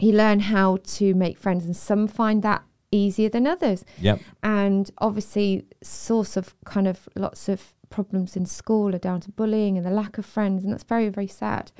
You 0.00 0.12
learn 0.12 0.40
how 0.40 0.78
to 0.98 1.14
make 1.14 1.38
friends, 1.38 1.64
and 1.64 1.76
some 1.76 2.06
find 2.06 2.42
that 2.42 2.62
easier 2.90 3.28
than 3.28 3.46
others 3.46 3.84
Yep. 4.00 4.20
and 4.42 4.90
obviously 4.98 5.64
source 5.82 6.38
of 6.38 6.54
kind 6.64 6.88
of 6.88 7.06
lots 7.14 7.46
of 7.48 7.74
problems 7.90 8.34
in 8.34 8.46
school 8.46 8.94
are 8.94 8.98
down 8.98 9.20
to 9.20 9.30
bullying 9.30 9.76
and 9.76 9.84
the 9.84 9.90
lack 9.90 10.16
of 10.16 10.24
friends 10.24 10.64
and 10.64 10.72
that's 10.72 10.84
very 10.84 11.10
very 11.10 11.26
sad 11.26 11.70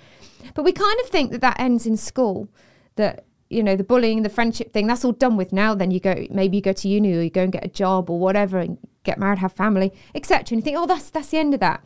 but 0.55 0.65
we 0.65 0.73
kind 0.73 1.01
of 1.03 1.09
think 1.09 1.31
that 1.31 1.41
that 1.41 1.59
ends 1.59 1.87
in 1.87 1.97
school 1.97 2.49
that 2.97 3.25
you 3.51 3.63
know 3.63 3.77
the 3.77 3.85
bullying 3.85 4.23
the 4.23 4.29
friendship 4.29 4.73
thing 4.73 4.87
that's 4.87 5.05
all 5.05 5.13
done 5.13 5.37
with 5.37 5.53
now 5.53 5.75
then 5.75 5.91
you 5.91 6.01
go 6.01 6.27
maybe 6.31 6.59
you 6.59 6.63
go 6.63 6.73
to 6.73 6.89
uni 6.89 7.15
or 7.15 7.23
you 7.23 7.31
go 7.31 7.43
and 7.43 7.53
get 7.53 7.65
a 7.65 7.69
job 7.69 8.11
or 8.11 8.19
whatever 8.19 8.59
and 8.59 8.79
get 9.05 9.19
married 9.19 9.39
have 9.39 9.53
family 9.53 9.91
etc 10.15 10.41
and 10.51 10.59
you 10.59 10.63
think 10.63 10.77
oh 10.77 10.87
that's 10.87 11.09
that's 11.11 11.29
the 11.29 11.39
end 11.39 11.55
of 11.55 11.61
that. 11.61 11.83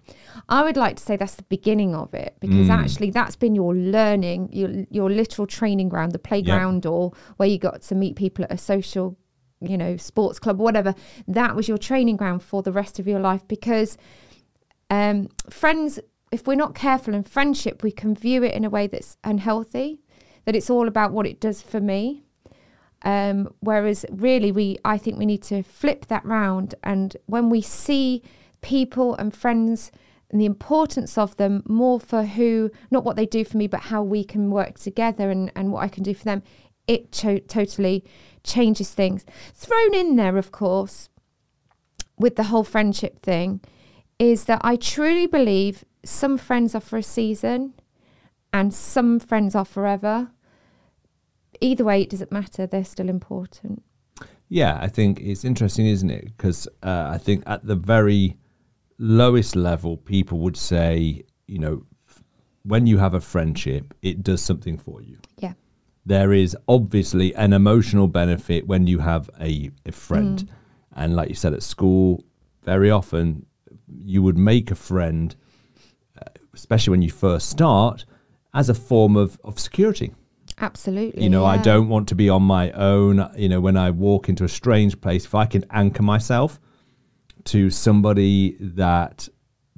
I 0.48 0.64
would 0.64 0.76
like 0.76 0.96
to 0.96 1.02
say 1.02 1.16
that's 1.16 1.36
the 1.36 1.44
beginning 1.44 1.94
of 1.94 2.12
it 2.14 2.36
because 2.40 2.68
actually 2.68 3.10
that's 3.10 3.36
been 3.36 3.54
your 3.54 3.74
learning 3.74 4.48
your 4.52 4.86
your 4.90 5.08
literal 5.08 5.46
training 5.46 5.88
ground 5.88 6.12
the 6.12 6.18
playground 6.18 6.84
or 6.84 7.12
where 7.36 7.48
you 7.48 7.58
got 7.58 7.82
to 7.82 7.94
meet 7.94 8.16
people 8.16 8.44
at 8.44 8.52
a 8.52 8.58
social 8.58 9.16
you 9.60 9.78
know 9.78 9.96
sports 9.96 10.40
club 10.40 10.58
whatever. 10.58 10.94
That 11.28 11.54
was 11.54 11.68
your 11.68 11.78
training 11.78 12.16
ground 12.16 12.42
for 12.42 12.62
the 12.62 12.72
rest 12.72 12.98
of 12.98 13.06
your 13.06 13.20
life 13.20 13.46
because 13.46 13.96
um 14.90 15.28
friends 15.48 16.00
if 16.32 16.46
we're 16.46 16.56
not 16.56 16.74
careful 16.74 17.14
in 17.14 17.22
friendship 17.22 17.84
we 17.84 17.92
can 17.92 18.16
view 18.16 18.42
it 18.42 18.54
in 18.54 18.64
a 18.64 18.70
way 18.70 18.88
that's 18.88 19.16
unhealthy 19.22 20.00
that 20.44 20.56
it's 20.56 20.70
all 20.70 20.88
about 20.88 21.12
what 21.12 21.26
it 21.26 21.40
does 21.40 21.62
for 21.62 21.80
me. 21.80 22.24
Um, 23.04 23.52
whereas 23.58 24.06
really 24.12 24.52
we 24.52 24.78
i 24.84 24.96
think 24.96 25.18
we 25.18 25.26
need 25.26 25.42
to 25.42 25.64
flip 25.64 26.06
that 26.06 26.24
round 26.24 26.76
and 26.84 27.16
when 27.26 27.50
we 27.50 27.60
see 27.60 28.22
people 28.60 29.16
and 29.16 29.34
friends 29.34 29.90
and 30.30 30.40
the 30.40 30.46
importance 30.46 31.18
of 31.18 31.36
them 31.36 31.64
more 31.66 31.98
for 31.98 32.22
who 32.22 32.70
not 32.92 33.02
what 33.02 33.16
they 33.16 33.26
do 33.26 33.44
for 33.44 33.56
me 33.56 33.66
but 33.66 33.80
how 33.80 34.04
we 34.04 34.22
can 34.22 34.52
work 34.52 34.78
together 34.78 35.32
and, 35.32 35.50
and 35.56 35.72
what 35.72 35.82
i 35.82 35.88
can 35.88 36.04
do 36.04 36.14
for 36.14 36.22
them 36.22 36.44
it 36.86 37.12
to- 37.12 37.40
totally 37.40 38.04
changes 38.44 38.90
things. 38.90 39.24
Thrown 39.54 39.94
in 39.94 40.16
there 40.16 40.36
of 40.36 40.52
course 40.52 41.08
with 42.18 42.36
the 42.36 42.44
whole 42.44 42.64
friendship 42.64 43.22
thing 43.22 43.60
is 44.18 44.44
that 44.44 44.60
I 44.62 44.76
truly 44.76 45.26
believe 45.26 45.84
some 46.04 46.38
friends 46.38 46.74
are 46.74 46.80
for 46.80 46.98
a 46.98 47.02
season 47.02 47.74
and 48.52 48.72
some 48.72 49.18
friends 49.18 49.54
are 49.54 49.64
forever. 49.64 50.30
Either 51.60 51.84
way, 51.84 52.02
it 52.02 52.10
doesn't 52.10 52.32
matter. 52.32 52.66
They're 52.66 52.84
still 52.84 53.08
important. 53.08 53.82
Yeah, 54.48 54.78
I 54.80 54.88
think 54.88 55.20
it's 55.20 55.44
interesting, 55.44 55.86
isn't 55.86 56.10
it? 56.10 56.24
Because 56.24 56.68
uh, 56.82 57.08
I 57.10 57.18
think 57.18 57.42
at 57.46 57.66
the 57.66 57.76
very 57.76 58.36
lowest 58.98 59.56
level, 59.56 59.96
people 59.96 60.38
would 60.40 60.56
say, 60.56 61.22
you 61.46 61.58
know, 61.58 61.86
f- 62.08 62.22
when 62.62 62.86
you 62.86 62.98
have 62.98 63.14
a 63.14 63.20
friendship, 63.20 63.94
it 64.02 64.22
does 64.22 64.42
something 64.42 64.76
for 64.76 65.00
you. 65.00 65.18
Yeah. 65.38 65.54
There 66.04 66.32
is 66.32 66.56
obviously 66.68 67.34
an 67.34 67.52
emotional 67.52 68.08
benefit 68.08 68.66
when 68.66 68.86
you 68.86 68.98
have 68.98 69.30
a, 69.40 69.70
a 69.86 69.92
friend. 69.92 70.40
Mm. 70.40 70.48
And 70.94 71.16
like 71.16 71.30
you 71.30 71.34
said 71.34 71.54
at 71.54 71.62
school, 71.62 72.24
very 72.64 72.90
often 72.90 73.46
you 74.04 74.22
would 74.22 74.36
make 74.36 74.70
a 74.70 74.74
friend, 74.74 75.34
uh, 76.20 76.28
especially 76.52 76.90
when 76.90 77.02
you 77.02 77.10
first 77.10 77.48
start, 77.48 78.04
as 78.54 78.68
a 78.68 78.74
form 78.74 79.16
of, 79.16 79.38
of 79.44 79.58
security. 79.58 80.12
Absolutely. 80.60 81.22
You 81.22 81.30
know, 81.30 81.44
I 81.44 81.56
don't 81.56 81.88
want 81.88 82.08
to 82.08 82.14
be 82.14 82.28
on 82.28 82.42
my 82.42 82.70
own. 82.72 83.28
You 83.36 83.48
know, 83.48 83.60
when 83.60 83.76
I 83.76 83.90
walk 83.90 84.28
into 84.28 84.44
a 84.44 84.48
strange 84.48 85.00
place, 85.00 85.24
if 85.24 85.34
I 85.34 85.46
can 85.46 85.64
anchor 85.70 86.02
myself 86.02 86.60
to 87.44 87.70
somebody 87.70 88.56
that 88.60 89.28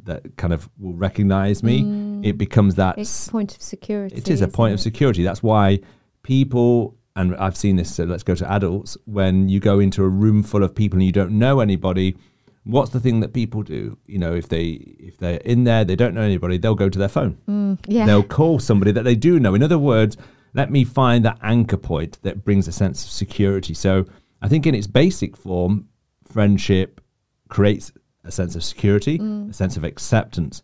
that 0.03 0.37
kind 0.37 0.53
of 0.53 0.69
will 0.79 0.93
recognize 0.95 1.63
me, 1.63 2.21
it 2.23 2.37
becomes 2.37 2.75
that 2.75 2.97
Mm. 2.97 3.01
It's 3.01 3.29
a 3.29 3.31
point 3.31 3.57
of 3.57 3.63
security. 3.63 4.17
it 4.17 4.29
is 4.29 4.43
a 4.43 4.49
point 4.49 4.75
of 4.75 4.81
security. 4.81 5.23
That's 5.23 5.43
why 5.43 5.81
people, 6.23 6.99
and 7.17 7.35
I've 7.37 7.57
seen 7.57 7.77
this, 7.77 7.95
so 7.95 8.05
let's 8.05 8.23
go 8.23 8.35
to 8.35 8.53
adults, 8.53 8.99
when 9.07 9.49
you 9.49 9.61
go 9.61 9.79
into 9.81 10.05
a 10.05 10.09
room 10.09 10.43
full 10.43 10.63
of 10.63 10.75
people 10.75 10.99
and 10.99 11.07
you 11.07 11.13
don't 11.13 11.33
know 11.39 11.61
anybody, 11.61 12.19
what's 12.65 12.91
the 12.91 13.01
thing 13.01 13.21
that 13.21 13.33
people 13.33 13.63
do? 13.63 13.97
You 14.07 14.19
know, 14.19 14.35
if 14.35 14.49
they 14.49 14.65
if 14.99 15.19
they're 15.19 15.39
in 15.39 15.65
there, 15.65 15.85
they 15.85 15.97
don't 15.97 16.15
know 16.15 16.23
anybody, 16.23 16.59
they'll 16.59 16.75
go 16.75 16.89
to 16.89 16.99
their 16.99 17.09
phone. 17.09 17.39
Mm, 17.49 17.79
yeah. 17.87 18.07
They'll 18.07 18.23
call 18.23 18.59
somebody 18.59 18.93
that 18.93 19.03
they 19.05 19.15
do 19.15 19.39
know. 19.39 19.55
In 19.55 19.63
other 19.63 19.79
words, 19.79 20.17
let 20.55 20.71
me 20.71 20.85
find 20.85 21.25
that 21.25 21.39
anchor 21.43 21.77
point 21.77 22.19
that 22.23 22.45
brings 22.45 22.69
a 22.69 22.73
sense 22.73 23.05
of 23.05 23.11
security. 23.11 23.75
So 23.75 24.07
I 24.43 24.49
think 24.49 24.67
in 24.67 24.75
its 24.75 24.87
basic 24.87 25.37
form, 25.37 25.89
friendship 26.25 27.01
creates 27.49 27.93
a 28.25 28.31
sense 28.33 28.55
of 28.57 28.65
security, 28.65 29.19
Mm. 29.19 29.51
a 29.51 29.53
sense 29.53 29.77
of 29.77 29.85
acceptance. 29.85 30.63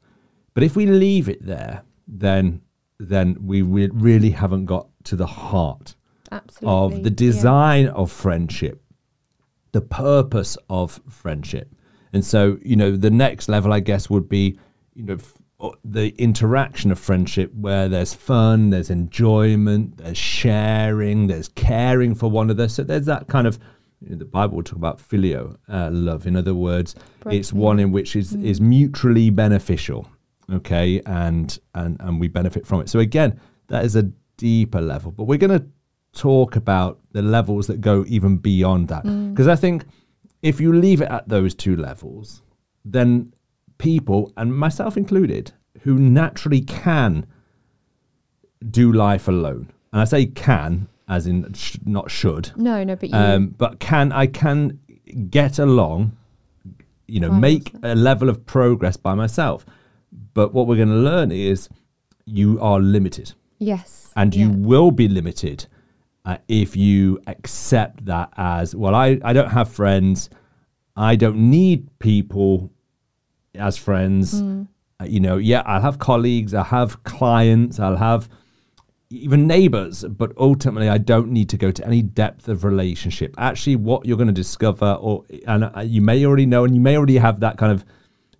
But 0.55 0.63
if 0.63 0.77
we 0.77 0.87
leave 0.87 1.29
it 1.29 1.45
there, 1.45 1.83
then 2.09 2.63
then 2.99 3.37
we 3.47 3.63
re- 3.63 3.89
really 3.95 4.31
haven't 4.31 4.67
got 4.67 4.87
to 5.05 5.17
the 5.17 5.27
heart 5.27 5.95
Absolutely. 6.31 6.69
of 6.69 7.03
the 7.03 7.09
yeah. 7.11 7.17
design 7.17 7.87
of 7.89 8.13
friendship, 8.13 8.83
the 9.73 9.81
purpose 9.81 10.59
of 10.69 11.01
friendship. 11.09 11.75
And 12.13 12.25
so, 12.25 12.59
you 12.63 12.77
know, 12.77 12.97
the 12.97 13.11
next 13.11 13.49
level, 13.49 13.73
I 13.73 13.81
guess, 13.81 14.11
would 14.11 14.29
be, 14.29 14.59
you 14.95 15.05
know, 15.05 15.15
f- 15.15 15.35
o- 15.61 15.77
the 15.85 16.09
interaction 16.19 16.91
of 16.91 16.99
friendship 16.99 17.55
where 17.55 17.89
there's 17.89 18.15
fun, 18.15 18.71
there's 18.71 18.91
enjoyment, 18.91 19.99
there's 19.99 20.19
sharing, 20.19 21.29
there's 21.29 21.49
caring 21.49 22.15
for 22.15 22.31
one 22.31 22.47
another. 22.47 22.69
So 22.69 22.83
there's 22.83 23.07
that 23.07 23.29
kind 23.29 23.47
of, 23.47 23.59
you 24.01 24.11
know, 24.11 24.17
the 24.17 24.25
Bible 24.25 24.57
will 24.57 24.65
talk 24.65 24.77
about 24.77 24.99
phileo 24.99 25.57
uh, 25.69 25.91
love. 25.93 26.27
In 26.27 26.35
other 26.35 26.55
words, 26.55 26.95
it's 27.31 27.53
one 27.53 27.79
in 27.79 27.93
which 27.93 28.17
is, 28.17 28.33
mm. 28.33 28.45
is 28.45 28.61
mutually 28.61 29.31
beneficial. 29.31 30.09
Okay. 30.53 31.01
And, 31.07 31.57
and, 31.75 31.97
and 32.01 32.19
we 32.19 32.27
benefit 32.27 32.67
from 32.67 32.81
it. 32.81 32.89
So 32.89 32.99
again, 32.99 33.39
that 33.69 33.85
is 33.85 33.95
a 33.95 34.11
deeper 34.37 34.81
level, 34.81 35.13
but 35.13 35.25
we're 35.25 35.39
going 35.39 35.61
to 35.61 35.67
talk 36.13 36.57
about 36.57 36.99
the 37.13 37.23
levels 37.23 37.69
that 37.69 37.81
go 37.81 38.05
even 38.09 38.37
beyond 38.37 38.89
that. 38.89 39.05
Mm. 39.05 39.33
Because 39.33 39.47
I 39.47 39.55
think 39.55 39.85
if 40.43 40.61
you 40.61 40.73
leave 40.73 41.01
it 41.01 41.09
at 41.09 41.29
those 41.29 41.55
two 41.55 41.77
levels, 41.77 42.43
then 42.85 43.33
people, 43.79 44.33
and 44.37 44.55
myself 44.55 44.97
included, 44.97 45.53
who 45.83 45.95
naturally 45.99 46.61
can 46.61 47.27
do 48.71 48.93
life 48.93 49.29
alone, 49.29 49.71
and 49.93 50.01
I 50.01 50.05
say 50.05 50.27
can 50.27 50.89
as 51.09 51.27
in 51.27 51.53
sh- 51.55 51.77
not 51.85 52.11
should, 52.11 52.53
No, 52.57 52.85
no, 52.85 52.95
but 52.95 53.09
you. 53.11 53.17
um, 53.17 53.49
but 53.49 53.81
can 53.81 54.13
I 54.13 54.27
can 54.27 54.79
get 55.29 55.59
along, 55.59 56.17
you 57.09 57.19
know, 57.19 57.33
make 57.33 57.73
a 57.83 57.97
level 57.97 58.29
of 58.29 58.47
progress 58.47 58.97
by 58.97 59.15
myself. 59.15 59.67
But 60.35 60.55
what 60.55 60.69
we're 60.69 60.77
going 60.77 60.89
to 60.89 60.95
learn 60.95 61.33
is 61.33 61.69
you 62.27 62.61
are 62.61 62.79
limited 62.79 63.33
yes. 63.59 64.13
and 64.15 64.35
you 64.37 64.51
will 64.51 64.93
be 64.93 65.09
limited 65.09 65.67
uh, 66.31 66.39
if 66.49 66.77
you 66.77 67.21
accept 67.27 68.05
that 68.07 68.29
as 68.37 68.75
well 68.75 68.95
I, 68.95 69.19
I 69.25 69.33
don't 69.33 69.51
have 69.51 69.69
friends 69.71 70.31
i 70.97 71.17
don't 71.17 71.51
need 71.51 71.79
people 71.99 72.71
as 73.55 73.77
friends 73.77 74.41
Mm. 74.43 74.69
Uh, 75.01 75.05
you 75.15 75.21
know 75.21 75.39
yeah 75.39 75.63
i'll 75.65 75.81
have 75.81 75.99
colleagues 75.99 76.53
i'll 76.53 76.63
have 76.81 77.03
clients 77.05 77.81
i'll 77.81 77.97
have 77.97 78.29
even 79.09 79.47
neighbors 79.47 80.05
but 80.05 80.31
ultimately 80.37 80.89
i 80.91 80.99
don't 80.99 81.31
need 81.31 81.49
to 81.49 81.57
go 81.57 81.71
to 81.71 81.83
any 81.87 82.03
depth 82.03 82.49
of 82.49 82.65
relationship 82.65 83.35
actually 83.39 83.77
what 83.77 84.05
you're 84.07 84.19
going 84.19 84.35
to 84.37 84.43
discover 84.47 84.91
or 85.01 85.25
and 85.47 85.65
uh, 85.65 85.81
you 85.81 86.03
may 86.03 86.25
already 86.27 86.45
know 86.47 86.65
and 86.65 86.75
you 86.75 86.81
may 86.83 86.97
already 86.99 87.17
have 87.17 87.41
that 87.41 87.57
kind 87.57 87.73
of 87.73 87.85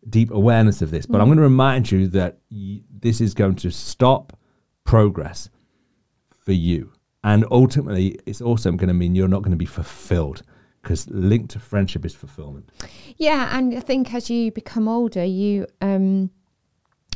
deep 0.09 0.31
awareness 0.31 0.83
of 0.83 0.91
this 0.91 1.07
but 1.07 1.19
i'm 1.21 1.29
going 1.29 1.39
to 1.39 1.43
remind 1.43 1.91
you 1.91 2.07
that 2.09 2.39
y- 2.51 2.81
this 3.07 3.21
is 3.23 3.33
going 3.35 3.55
to 3.57 3.71
stop 3.71 4.39
progress 4.85 5.49
for 6.45 6.53
you. 6.53 6.93
And 7.23 7.45
ultimately, 7.51 8.19
it's 8.25 8.41
also 8.41 8.71
going 8.73 8.89
to 8.89 8.95
mean 8.95 9.15
you're 9.15 9.29
not 9.29 9.43
going 9.43 9.51
to 9.53 9.57
be 9.57 9.67
fulfilled 9.67 10.43
because 10.83 11.09
linked 11.11 11.51
to 11.51 11.59
friendship 11.59 12.05
is 12.07 12.15
fulfillment. 12.15 12.71
Yeah, 13.19 13.57
and 13.57 13.77
I 13.77 13.81
think 13.81 14.15
as 14.15 14.31
you 14.31 14.51
become 14.51 14.89
older, 14.89 15.25
you 15.25 15.67
um, 15.83 16.31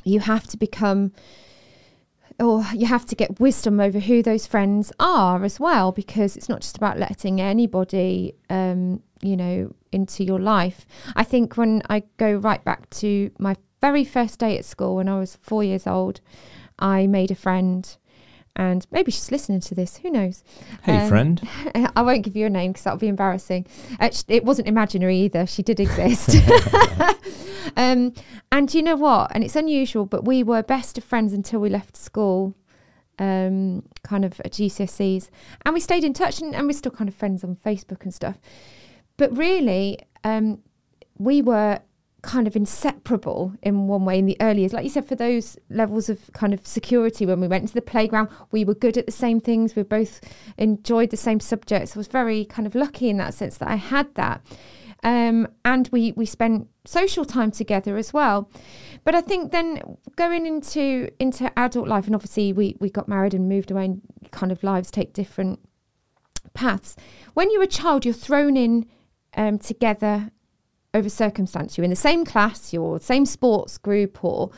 you 0.04 0.20
have 0.20 0.46
to 0.48 0.58
become, 0.58 1.12
or 2.38 2.62
you 2.74 2.86
have 2.86 3.06
to 3.06 3.14
get 3.14 3.40
wisdom 3.40 3.80
over 3.80 3.98
who 3.98 4.22
those 4.22 4.46
friends 4.46 4.92
are 5.00 5.42
as 5.44 5.58
well, 5.58 5.92
because 5.92 6.36
it's 6.36 6.50
not 6.50 6.60
just 6.60 6.76
about 6.76 6.98
letting 6.98 7.40
anybody, 7.40 8.34
um, 8.50 9.02
you 9.22 9.36
know, 9.36 9.74
into 9.90 10.22
your 10.22 10.38
life. 10.38 10.84
I 11.16 11.24
think 11.24 11.56
when 11.56 11.80
I 11.88 12.02
go 12.18 12.34
right 12.34 12.62
back 12.62 12.90
to 12.90 13.30
my 13.38 13.56
very 13.80 14.04
first 14.04 14.38
day 14.38 14.58
at 14.58 14.66
school 14.66 14.96
when 14.96 15.08
I 15.08 15.18
was 15.18 15.36
four 15.36 15.64
years 15.64 15.86
old, 15.86 16.20
I 16.78 17.06
made 17.06 17.30
a 17.30 17.34
friend. 17.34 17.96
And 18.56 18.86
maybe 18.92 19.10
she's 19.10 19.32
listening 19.32 19.60
to 19.60 19.74
this. 19.74 19.96
Who 19.98 20.10
knows? 20.10 20.44
Hey, 20.84 20.98
Um, 20.98 21.08
friend. 21.08 21.48
I 21.96 22.02
won't 22.02 22.22
give 22.22 22.36
you 22.36 22.46
a 22.46 22.50
name 22.50 22.70
because 22.72 22.84
that 22.84 22.92
would 22.92 23.00
be 23.00 23.08
embarrassing. 23.08 23.66
Uh, 23.98 24.10
sh- 24.10 24.22
it 24.28 24.44
wasn't 24.44 24.68
imaginary 24.68 25.16
either. 25.18 25.44
She 25.46 25.62
did 25.62 25.80
exist. 25.80 26.36
um, 27.76 28.12
and 28.52 28.72
you 28.72 28.82
know 28.82 28.94
what? 28.96 29.32
And 29.34 29.42
it's 29.42 29.56
unusual, 29.56 30.06
but 30.06 30.24
we 30.24 30.42
were 30.44 30.62
best 30.62 30.96
of 30.98 31.04
friends 31.04 31.32
until 31.32 31.58
we 31.60 31.68
left 31.68 31.96
school, 31.96 32.54
um, 33.18 33.82
kind 34.04 34.24
of 34.24 34.38
at 34.40 34.52
GCSEs. 34.52 35.30
And 35.64 35.74
we 35.74 35.80
stayed 35.80 36.04
in 36.04 36.12
touch 36.12 36.40
and, 36.40 36.54
and 36.54 36.66
we're 36.68 36.74
still 36.74 36.92
kind 36.92 37.08
of 37.08 37.14
friends 37.14 37.42
on 37.42 37.56
Facebook 37.56 38.02
and 38.04 38.14
stuff. 38.14 38.38
But 39.16 39.36
really, 39.36 39.98
um, 40.22 40.60
we 41.18 41.42
were 41.42 41.80
kind 42.24 42.46
of 42.46 42.56
inseparable 42.56 43.52
in 43.62 43.86
one 43.86 44.04
way 44.04 44.18
in 44.18 44.26
the 44.26 44.36
early 44.40 44.60
years. 44.60 44.72
Like 44.72 44.84
you 44.84 44.90
said, 44.90 45.06
for 45.06 45.14
those 45.14 45.58
levels 45.68 46.08
of 46.08 46.30
kind 46.32 46.54
of 46.54 46.66
security 46.66 47.26
when 47.26 47.40
we 47.40 47.46
went 47.46 47.68
to 47.68 47.74
the 47.74 47.82
playground, 47.82 48.30
we 48.50 48.64
were 48.64 48.74
good 48.74 48.96
at 48.96 49.06
the 49.06 49.12
same 49.12 49.40
things. 49.40 49.76
We 49.76 49.82
both 49.82 50.20
enjoyed 50.56 51.10
the 51.10 51.16
same 51.16 51.38
subjects. 51.38 51.94
I 51.94 51.98
was 51.98 52.08
very 52.08 52.46
kind 52.46 52.66
of 52.66 52.74
lucky 52.74 53.10
in 53.10 53.18
that 53.18 53.34
sense 53.34 53.58
that 53.58 53.68
I 53.68 53.76
had 53.76 54.12
that. 54.14 54.40
Um, 55.02 55.48
and 55.66 55.88
we, 55.92 56.12
we 56.12 56.24
spent 56.24 56.68
social 56.86 57.26
time 57.26 57.50
together 57.50 57.98
as 57.98 58.14
well. 58.14 58.50
But 59.04 59.14
I 59.14 59.20
think 59.20 59.52
then 59.52 59.98
going 60.16 60.46
into 60.46 61.10
into 61.20 61.56
adult 61.58 61.88
life, 61.88 62.06
and 62.06 62.14
obviously 62.14 62.54
we, 62.54 62.76
we 62.80 62.88
got 62.88 63.06
married 63.06 63.34
and 63.34 63.46
moved 63.46 63.70
away, 63.70 63.84
and 63.84 64.02
kind 64.30 64.50
of 64.50 64.64
lives 64.64 64.90
take 64.90 65.12
different 65.12 65.60
paths. 66.54 66.96
When 67.34 67.50
you're 67.50 67.62
a 67.62 67.66
child, 67.66 68.06
you're 68.06 68.14
thrown 68.14 68.56
in 68.56 68.86
um, 69.36 69.58
together 69.58 70.30
over 70.94 71.08
circumstance. 71.08 71.76
You're 71.76 71.84
in 71.84 71.90
the 71.90 71.96
same 71.96 72.24
class, 72.24 72.72
you're 72.72 72.98
same 73.00 73.26
sports 73.26 73.76
group, 73.76 74.24
or 74.24 74.50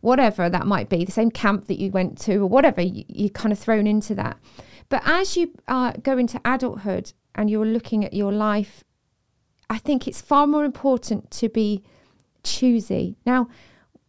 whatever 0.00 0.48
that 0.48 0.66
might 0.66 0.88
be, 0.88 1.04
the 1.04 1.12
same 1.12 1.30
camp 1.30 1.66
that 1.66 1.78
you 1.80 1.90
went 1.90 2.18
to, 2.20 2.36
or 2.36 2.46
whatever, 2.46 2.80
you, 2.80 3.04
you're 3.08 3.30
kind 3.30 3.52
of 3.52 3.58
thrown 3.58 3.86
into 3.86 4.14
that. 4.14 4.38
But 4.88 5.02
as 5.04 5.36
you 5.36 5.52
uh, 5.66 5.92
go 6.02 6.16
into 6.18 6.40
adulthood 6.44 7.12
and 7.34 7.50
you're 7.50 7.66
looking 7.66 8.04
at 8.04 8.14
your 8.14 8.32
life, 8.32 8.84
I 9.68 9.78
think 9.78 10.06
it's 10.06 10.20
far 10.20 10.46
more 10.46 10.64
important 10.64 11.30
to 11.32 11.48
be 11.48 11.82
choosy. 12.42 13.16
Now, 13.26 13.48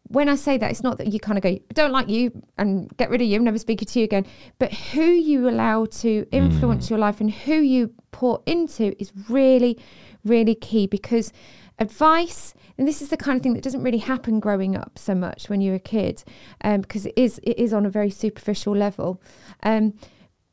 when 0.04 0.28
I 0.28 0.36
say 0.36 0.58
that, 0.58 0.72
it's 0.72 0.82
not 0.82 0.98
that 0.98 1.14
you 1.14 1.20
kind 1.20 1.38
of 1.38 1.44
go, 1.44 1.60
don't 1.74 1.92
like 1.92 2.10
you 2.10 2.32
and 2.58 2.96
get 2.98 3.10
rid 3.10 3.22
of 3.22 3.28
you, 3.28 3.36
I'm 3.36 3.44
never 3.44 3.60
speaking 3.60 3.88
to 3.88 4.00
you 4.00 4.06
again. 4.06 4.26
But 4.58 4.74
who 4.74 5.04
you 5.04 5.48
allow 5.48 5.86
to 5.86 6.26
influence 6.32 6.90
your 6.90 6.98
life 6.98 7.22
and 7.22 7.30
who 7.30 7.56
you 7.56 7.94
pour 8.12 8.42
into 8.46 9.00
is 9.00 9.12
really, 9.28 9.78
really 10.24 10.56
key 10.56 10.88
because 10.88 11.32
advice, 11.80 12.54
and 12.78 12.88
this 12.88 13.02
is 13.02 13.10
the 13.10 13.18
kind 13.18 13.38
of 13.38 13.44
thing 13.44 13.54
that 13.54 13.64
doesn't 13.64 13.84
really 13.84 13.98
happen 14.00 14.40
growing 14.40 14.76
up 14.76 14.98
so 14.98 15.16
much 15.16 15.50
when 15.50 15.62
you're 15.62 15.76
a 15.76 15.80
kid, 15.80 16.24
um, 16.64 16.82
because 16.82 17.06
it 17.06 17.14
is 17.16 17.40
it 17.44 17.58
is 17.58 17.74
on 17.74 17.86
a 17.86 17.90
very 17.90 18.10
superficial 18.10 18.76
level. 18.76 19.22
Um, 19.64 19.94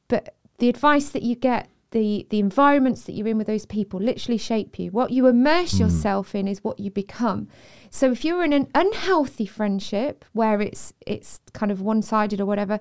but 0.08 0.34
the 0.58 0.68
advice 0.68 1.08
that 1.10 1.22
you 1.22 1.34
get 1.36 1.68
the 1.92 2.26
the 2.30 2.40
environments 2.40 3.04
that 3.04 3.12
you're 3.12 3.28
in 3.28 3.38
with 3.38 3.46
those 3.46 3.66
people 3.66 4.00
literally 4.00 4.38
shape 4.38 4.78
you. 4.78 4.90
What 4.90 5.10
you 5.10 5.26
immerse 5.26 5.74
Mm. 5.74 5.80
yourself 5.80 6.34
in 6.34 6.48
is 6.48 6.64
what 6.64 6.80
you 6.80 6.90
become. 6.90 7.48
So 7.90 8.10
if 8.10 8.24
you're 8.24 8.44
in 8.44 8.52
an 8.52 8.68
unhealthy 8.74 9.46
friendship 9.46 10.24
where 10.32 10.60
it's 10.60 10.92
it's 11.06 11.40
kind 11.52 11.70
of 11.70 11.80
one 11.80 12.02
sided 12.02 12.40
or 12.40 12.46
whatever, 12.46 12.80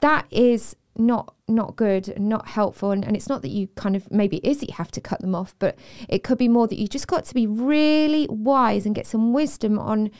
that 0.00 0.26
is 0.30 0.76
not 0.98 1.34
not 1.54 1.76
good 1.76 2.08
and 2.08 2.28
not 2.28 2.48
helpful 2.48 2.90
and, 2.90 3.04
and 3.04 3.14
it's 3.16 3.28
not 3.28 3.42
that 3.42 3.50
you 3.50 3.68
kind 3.76 3.94
of 3.96 4.10
maybe 4.10 4.38
it 4.38 4.44
is 4.44 4.58
that 4.60 4.68
you 4.68 4.74
have 4.74 4.90
to 4.90 5.00
cut 5.00 5.20
them 5.20 5.34
off 5.34 5.54
but 5.58 5.76
it 6.08 6.22
could 6.24 6.38
be 6.38 6.48
more 6.48 6.66
that 6.66 6.78
you 6.78 6.86
just 6.88 7.06
got 7.06 7.24
to 7.24 7.34
be 7.34 7.46
really 7.46 8.26
wise 8.28 8.86
and 8.86 8.94
get 8.94 9.06
some 9.06 9.32
wisdom 9.32 9.78
on 9.78 10.10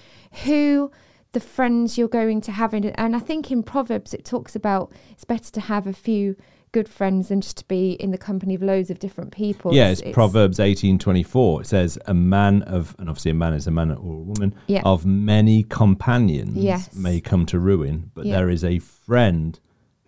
who 0.44 0.90
the 1.32 1.40
friends 1.40 1.96
you're 1.96 2.08
going 2.08 2.40
to 2.40 2.52
have 2.52 2.74
in 2.74 2.84
and 2.84 3.16
I 3.16 3.18
think 3.18 3.50
in 3.50 3.62
Proverbs 3.62 4.12
it 4.14 4.24
talks 4.24 4.54
about 4.54 4.92
it's 5.10 5.24
better 5.24 5.50
to 5.52 5.60
have 5.60 5.86
a 5.86 5.92
few 5.92 6.36
good 6.72 6.88
friends 6.88 7.28
than 7.28 7.42
just 7.42 7.58
to 7.58 7.64
be 7.66 7.92
in 7.92 8.10
the 8.12 8.18
company 8.18 8.54
of 8.54 8.62
loads 8.62 8.88
of 8.88 8.98
different 8.98 9.30
people. 9.30 9.74
Yeah, 9.74 9.90
it's, 9.90 10.00
Proverbs 10.12 10.58
eighteen 10.58 10.98
twenty 10.98 11.22
four. 11.22 11.60
It 11.60 11.66
says, 11.66 11.98
"A 12.06 12.14
man 12.14 12.62
of, 12.62 12.96
and 12.98 13.10
obviously 13.10 13.30
a 13.30 13.34
man 13.34 13.52
is 13.52 13.66
a 13.66 13.70
man 13.70 13.90
or 13.90 13.94
a 14.14 14.22
woman 14.22 14.54
Yeah. 14.68 14.80
of 14.86 15.04
many 15.04 15.64
companions 15.64 16.56
Yes. 16.56 16.94
may 16.94 17.20
come 17.20 17.44
to 17.46 17.58
ruin, 17.58 18.10
but 18.14 18.24
Yeah. 18.24 18.36
there 18.36 18.48
is 18.48 18.64
a 18.64 18.78
friend 18.78 19.60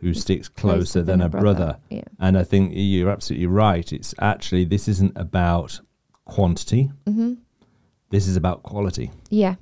who 0.05 0.13
sticks 0.13 0.49
closer, 0.49 1.03
than, 1.03 1.21
a 1.23 1.29
brother." 1.29 1.79
Yeah. 1.89 2.03
And 2.21 2.37
I 2.37 2.45
think 2.45 2.73
you're 2.75 3.11
absolutely 3.11 3.47
right. 3.47 3.91
It's 3.93 4.15
actually 4.21 4.65
this 4.65 4.87
isn't 4.87 5.17
about 5.17 5.81
quantity. 6.27 6.91
hmm 7.07 7.35
This 8.11 8.29
is 8.29 8.37
about 8.37 8.63
quality. 8.63 9.11
Yeah. 9.31 9.57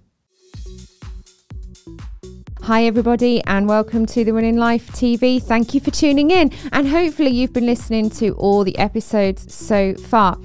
Hi, 2.63 2.85
everybody, 2.85 3.43
and 3.45 3.69
welcome 3.69 4.07
to 4.07 4.25
the 4.25 4.33
Winning 4.33 4.57
Life 4.57 4.89
TV. 4.93 5.43
Thank 5.43 5.75
you 5.75 5.81
for 5.81 5.91
tuning 5.91 6.31
in, 6.31 6.53
and 6.73 6.89
hopefully, 6.89 7.31
you've 7.31 7.53
been 7.53 7.67
listening 7.67 8.11
to 8.11 8.31
all 8.35 8.63
the 8.65 8.79
episodes 8.79 9.53
so 9.53 9.95
far. 9.95 10.39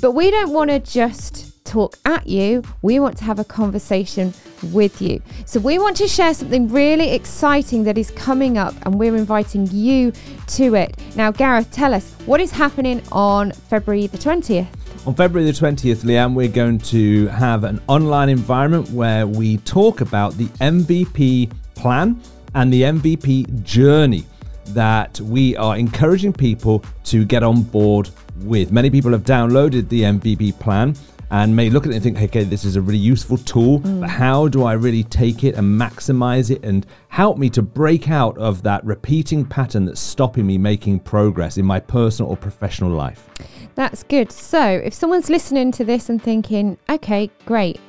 But 0.00 0.12
we 0.12 0.30
don't 0.30 0.52
want 0.52 0.70
to 0.70 0.78
just 0.78 1.45
talk 1.66 1.98
at 2.04 2.26
you, 2.26 2.62
we 2.82 2.98
want 3.00 3.18
to 3.18 3.24
have 3.24 3.38
a 3.38 3.44
conversation 3.44 4.32
with 4.72 5.02
you. 5.02 5.20
So, 5.44 5.60
we 5.60 5.78
want 5.78 5.96
to 5.98 6.08
share 6.08 6.32
something 6.32 6.68
really 6.68 7.12
exciting 7.12 7.84
that 7.84 7.98
is 7.98 8.10
coming 8.12 8.56
up, 8.56 8.74
and 8.86 8.98
we're 8.98 9.16
inviting 9.16 9.66
you 9.70 10.12
to 10.48 10.74
it. 10.74 10.96
Now, 11.16 11.30
Gareth, 11.30 11.70
tell 11.70 11.92
us 11.92 12.12
what 12.26 12.40
is 12.40 12.50
happening 12.50 13.02
on 13.12 13.52
February 13.52 14.06
the 14.06 14.18
20th. 14.18 14.68
On 15.06 15.14
February 15.14 15.50
the 15.50 15.56
20th, 15.56 16.04
Leanne, 16.04 16.34
we're 16.34 16.48
going 16.48 16.78
to 16.78 17.28
have 17.28 17.64
an 17.64 17.80
online 17.86 18.28
environment 18.28 18.90
where 18.90 19.26
we 19.26 19.58
talk 19.58 20.00
about 20.00 20.34
the 20.34 20.46
MVP 20.60 21.52
plan 21.74 22.20
and 22.54 22.72
the 22.72 22.82
MVP 22.82 23.62
journey 23.62 24.24
that 24.68 25.20
we 25.20 25.56
are 25.56 25.76
encouraging 25.76 26.32
people 26.32 26.84
to 27.04 27.24
get 27.24 27.42
on 27.42 27.62
board 27.62 28.10
with. 28.38 28.72
Many 28.72 28.90
people 28.90 29.12
have 29.12 29.22
downloaded 29.22 29.88
the 29.88 30.02
MVP 30.02 30.58
plan 30.58 30.96
and 31.30 31.54
may 31.54 31.70
look 31.70 31.86
at 31.86 31.92
it 31.92 31.96
and 31.96 32.02
think, 32.02 32.20
okay, 32.20 32.44
this 32.44 32.64
is 32.64 32.76
a 32.76 32.80
really 32.80 32.98
useful 32.98 33.36
tool, 33.38 33.78
but 33.80 33.90
mm. 33.90 34.06
how 34.06 34.48
do 34.48 34.64
I 34.64 34.74
really 34.74 35.02
take 35.02 35.42
it 35.44 35.56
and 35.56 35.80
maximize 35.80 36.50
it 36.50 36.64
and 36.64 36.86
help 37.08 37.36
me 37.36 37.50
to 37.50 37.62
break 37.62 38.08
out 38.08 38.38
of 38.38 38.62
that 38.62 38.84
repeating 38.84 39.44
pattern 39.44 39.86
that's 39.86 40.00
stopping 40.00 40.46
me 40.46 40.56
making 40.58 41.00
progress 41.00 41.58
in 41.58 41.66
my 41.66 41.80
personal 41.80 42.30
or 42.30 42.36
professional 42.36 42.90
life? 42.90 43.28
That's 43.74 44.04
good. 44.04 44.30
So, 44.30 44.62
if 44.62 44.94
someone's 44.94 45.28
listening 45.28 45.72
to 45.72 45.84
this 45.84 46.08
and 46.08 46.22
thinking, 46.22 46.78
okay, 46.88 47.30
great, 47.44 47.80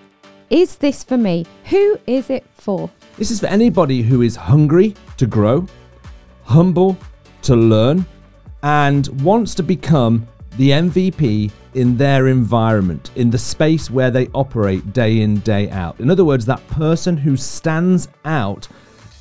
is 0.50 0.77
this 0.77 1.03
for 1.03 1.17
me? 1.17 1.46
Who 1.65 2.00
is 2.08 2.29
it 2.29 2.46
for? 2.53 2.89
This 3.17 3.32
is 3.32 3.39
for 3.39 3.48
anybody 3.48 4.01
who 4.01 4.22
is 4.22 4.36
hungry 4.36 4.96
to 5.17 5.27
grow, 5.27 5.67
humble 6.44 6.98
to 7.44 7.56
learn, 7.56 8.06
and 8.63 9.08
wants 9.22 9.53
to 9.56 9.63
become 9.63 10.27
the 10.58 10.72
MVP 10.72 11.52
in 11.76 11.96
their 11.96 12.28
environment, 12.28 13.12
in 13.16 13.30
the 13.30 13.38
space 13.38 13.90
where 13.90 14.12
they 14.12 14.28
operate 14.34 14.94
day 14.94 15.22
in, 15.22 15.40
day 15.40 15.70
out. 15.70 16.00
In 16.00 16.10
other 16.10 16.26
words, 16.26 16.46
that 16.48 16.68
person 16.68 17.16
who 17.16 17.38
stands 17.38 18.08
out 18.26 18.67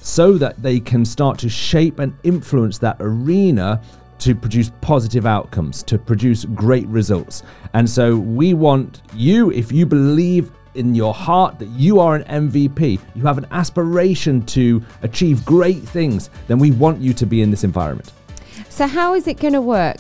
so 0.01 0.39
that 0.39 0.63
they 0.63 0.81
can 0.81 1.05
start 1.05 1.39
to 1.41 1.49
shape 1.49 1.99
and 1.99 2.17
influence 2.23 2.79
that 2.79 2.97
arena 3.01 3.83
to 4.19 4.35
produce 4.35 4.71
positive 4.81 5.27
outcomes, 5.27 5.83
to 5.83 5.99
produce 5.99 6.47
great 6.47 6.87
results. 6.87 7.43
And 7.75 7.89
so 7.89 8.17
we 8.17 8.55
want 8.55 9.03
you, 9.15 9.51
if 9.53 9.71
you 9.71 9.85
believe 9.85 10.51
in 10.75 10.95
your 10.95 11.13
heart 11.13 11.59
that 11.59 11.69
you 11.69 12.01
are 12.01 12.17
an 12.17 12.51
MVP, 12.51 12.99
you 13.15 13.23
have 13.25 13.37
an 13.37 13.47
aspiration 13.51 14.45
to 14.47 14.83
achieve 15.03 15.45
great 15.45 15.83
things, 15.83 16.31
then 16.47 16.59
we 16.59 16.71
want 16.71 17.01
you 17.01 17.13
to 17.15 17.27
be 17.27 17.43
in 17.43 17.51
this 17.51 17.65
environment. 17.65 18.13
So, 18.69 18.87
how 18.87 19.15
is 19.15 19.27
it 19.27 19.39
going 19.39 19.55
to 19.55 19.61
work? 19.61 19.97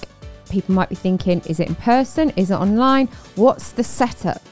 People 0.48 0.74
might 0.74 0.88
be 0.88 0.94
thinking, 0.94 1.40
is 1.46 1.60
it 1.60 1.68
in 1.68 1.74
person? 1.74 2.30
Is 2.36 2.50
it 2.50 2.54
online? 2.54 3.08
What's 3.34 3.72
the 3.72 3.84
setup? 3.84 4.42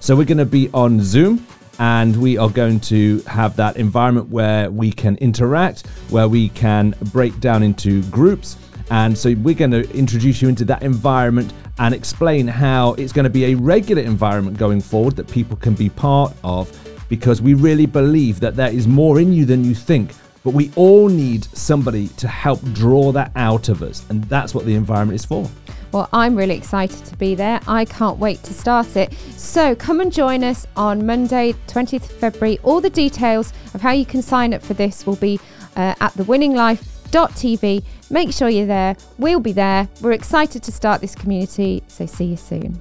So 0.00 0.16
we're 0.16 0.24
going 0.24 0.38
to 0.38 0.46
be 0.46 0.70
on 0.74 1.00
Zoom 1.00 1.46
and 1.78 2.16
we 2.16 2.38
are 2.38 2.50
going 2.50 2.80
to 2.80 3.20
have 3.22 3.56
that 3.56 3.76
environment 3.76 4.28
where 4.28 4.70
we 4.70 4.92
can 4.92 5.16
interact, 5.16 5.86
where 6.10 6.28
we 6.28 6.48
can 6.50 6.94
break 7.12 7.40
down 7.40 7.62
into 7.62 8.02
groups. 8.10 8.56
And 8.90 9.16
so 9.16 9.34
we're 9.34 9.54
going 9.54 9.70
to 9.70 9.90
introduce 9.96 10.42
you 10.42 10.48
into 10.48 10.64
that 10.66 10.82
environment 10.82 11.52
and 11.78 11.94
explain 11.94 12.46
how 12.46 12.92
it's 12.94 13.12
going 13.12 13.24
to 13.24 13.30
be 13.30 13.46
a 13.46 13.54
regular 13.54 14.02
environment 14.02 14.58
going 14.58 14.80
forward 14.80 15.16
that 15.16 15.28
people 15.28 15.56
can 15.56 15.74
be 15.74 15.88
part 15.88 16.34
of 16.44 16.70
because 17.08 17.42
we 17.42 17.54
really 17.54 17.86
believe 17.86 18.40
that 18.40 18.56
there 18.56 18.72
is 18.72 18.86
more 18.86 19.20
in 19.20 19.32
you 19.32 19.44
than 19.44 19.64
you 19.64 19.74
think. 19.74 20.12
But 20.44 20.52
we 20.52 20.70
all 20.76 21.08
need 21.08 21.44
somebody 21.56 22.08
to 22.08 22.28
help 22.28 22.62
draw 22.72 23.10
that 23.12 23.32
out 23.34 23.68
of 23.68 23.82
us. 23.82 24.04
And 24.10 24.22
that's 24.24 24.54
what 24.54 24.66
the 24.66 24.74
environment 24.74 25.16
is 25.16 25.24
for. 25.24 25.50
Well, 25.90 26.08
I'm 26.12 26.36
really 26.36 26.56
excited 26.56 27.04
to 27.06 27.16
be 27.16 27.34
there. 27.34 27.60
I 27.66 27.84
can't 27.84 28.18
wait 28.18 28.42
to 28.42 28.52
start 28.52 28.96
it. 28.96 29.12
So 29.36 29.74
come 29.74 30.00
and 30.00 30.12
join 30.12 30.44
us 30.44 30.66
on 30.76 31.06
Monday, 31.06 31.54
20th 31.68 32.04
February. 32.04 32.58
All 32.62 32.80
the 32.80 32.90
details 32.90 33.52
of 33.74 33.80
how 33.80 33.92
you 33.92 34.04
can 34.04 34.20
sign 34.20 34.52
up 34.52 34.62
for 34.62 34.74
this 34.74 35.06
will 35.06 35.16
be 35.16 35.40
uh, 35.76 35.94
at 36.00 36.12
thewinninglife.tv. 36.12 37.84
Make 38.10 38.32
sure 38.32 38.48
you're 38.48 38.66
there. 38.66 38.96
We'll 39.18 39.40
be 39.40 39.52
there. 39.52 39.88
We're 40.00 40.12
excited 40.12 40.62
to 40.64 40.72
start 40.72 41.00
this 41.00 41.14
community. 41.14 41.82
So 41.88 42.06
see 42.06 42.24
you 42.24 42.36
soon. 42.36 42.80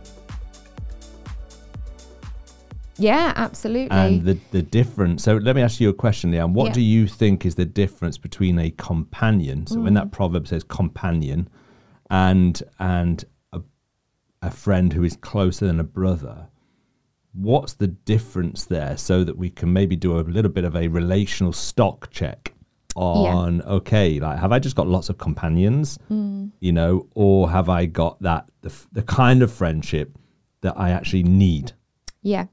Yeah, 2.98 3.34
absolutely. 3.36 3.90
And 3.98 4.24
the, 4.24 4.38
the 4.52 4.62
difference. 4.62 5.24
So 5.24 5.38
let 5.38 5.56
me 5.56 5.62
ask 5.62 5.80
you 5.80 5.90
a 5.90 5.94
question, 5.94 6.32
Leanne. 6.32 6.54
What 6.54 6.68
Yeah. 6.68 6.74
do 6.74 6.82
you 6.82 7.08
think 7.08 7.46
is 7.46 7.56
the 7.56 7.66
difference 7.66 8.18
between 8.18 8.60
a 8.60 8.70
companion? 8.72 9.66
So 9.68 9.80
when 9.80 9.94
Mm. 9.94 9.96
that 9.96 10.12
proverb 10.12 10.48
says 10.48 10.64
companion, 10.64 11.50
and 12.10 12.62
and 12.80 13.26
a, 13.52 13.62
a 14.42 14.52
friend 14.52 14.94
who 14.94 15.04
is 15.04 15.16
closer 15.16 15.66
than 15.66 15.80
a 15.80 15.84
brother, 15.84 16.48
what's 17.34 17.74
the 17.74 17.88
difference 17.88 18.66
there? 18.66 18.96
So 18.98 19.24
that 19.24 19.38
we 19.38 19.50
can 19.50 19.74
maybe 19.74 19.96
do 19.96 20.20
a 20.20 20.22
little 20.22 20.52
bit 20.52 20.64
of 20.64 20.76
a 20.76 20.88
relational 20.88 21.54
stock 21.54 22.10
check 22.12 22.54
on 22.96 23.64
okay, 23.64 24.20
like 24.20 24.38
have 24.38 24.52
I 24.52 24.60
just 24.60 24.76
got 24.76 24.88
lots 24.88 25.10
of 25.10 25.18
companions, 25.18 25.98
Mm. 26.12 26.52
you 26.60 26.72
know, 26.72 27.08
or 27.16 27.50
have 27.50 27.68
I 27.70 27.88
got 27.88 28.22
that 28.22 28.50
the 28.62 28.72
the 28.92 29.02
kind 29.02 29.42
of 29.42 29.52
friendship 29.52 30.16
that 30.62 30.78
I 30.78 30.92
actually 30.92 31.24
need? 31.24 31.74
Yeah. 32.24 32.46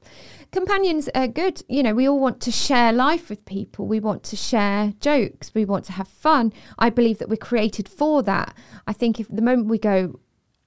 Companions 0.51 1.09
are 1.15 1.29
good. 1.29 1.63
You 1.69 1.81
know, 1.81 1.95
we 1.95 2.07
all 2.07 2.19
want 2.19 2.41
to 2.41 2.51
share 2.51 2.91
life 2.91 3.29
with 3.29 3.45
people. 3.45 3.87
We 3.87 4.01
want 4.01 4.21
to 4.23 4.35
share 4.35 4.93
jokes. 4.99 5.55
We 5.55 5.63
want 5.63 5.85
to 5.85 5.93
have 5.93 6.09
fun. 6.09 6.51
I 6.77 6.89
believe 6.89 7.19
that 7.19 7.29
we're 7.29 7.37
created 7.37 7.87
for 7.87 8.21
that. 8.23 8.55
I 8.85 8.91
think 8.93 9.19
if 9.19 9.29
the 9.29 9.41
moment 9.41 9.69
we 9.69 9.79
go, 9.79 10.19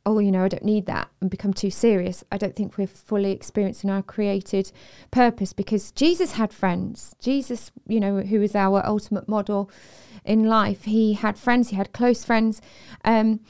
oh, 0.07 0.19
you 0.19 0.33
know, 0.33 0.45
I 0.45 0.49
don't 0.49 0.65
need 0.65 0.87
that 0.87 1.11
and 1.21 1.31
become 1.31 1.53
too 1.53 1.71
serious, 1.71 2.25
I 2.33 2.39
don't 2.39 2.57
think 2.57 2.79
we're 2.79 2.87
fully 2.87 3.31
experiencing 3.31 3.91
our 3.91 4.03
created 4.03 4.73
purpose 5.11 5.53
because 5.53 5.93
Jesus 5.93 6.33
had 6.33 6.53
friends. 6.53 7.15
Jesus, 7.21 7.71
you 7.87 8.01
know, 8.01 8.21
who 8.21 8.41
is 8.41 8.55
our 8.55 8.85
ultimate 8.87 9.29
model 9.29 9.71
in 10.25 10.45
life, 10.45 10.85
he 10.85 11.13
had 11.13 11.39
friends, 11.39 11.69
he 11.69 11.77
had 11.77 11.93
close 11.93 12.25
friends. 12.25 12.63
Um, 13.05 13.41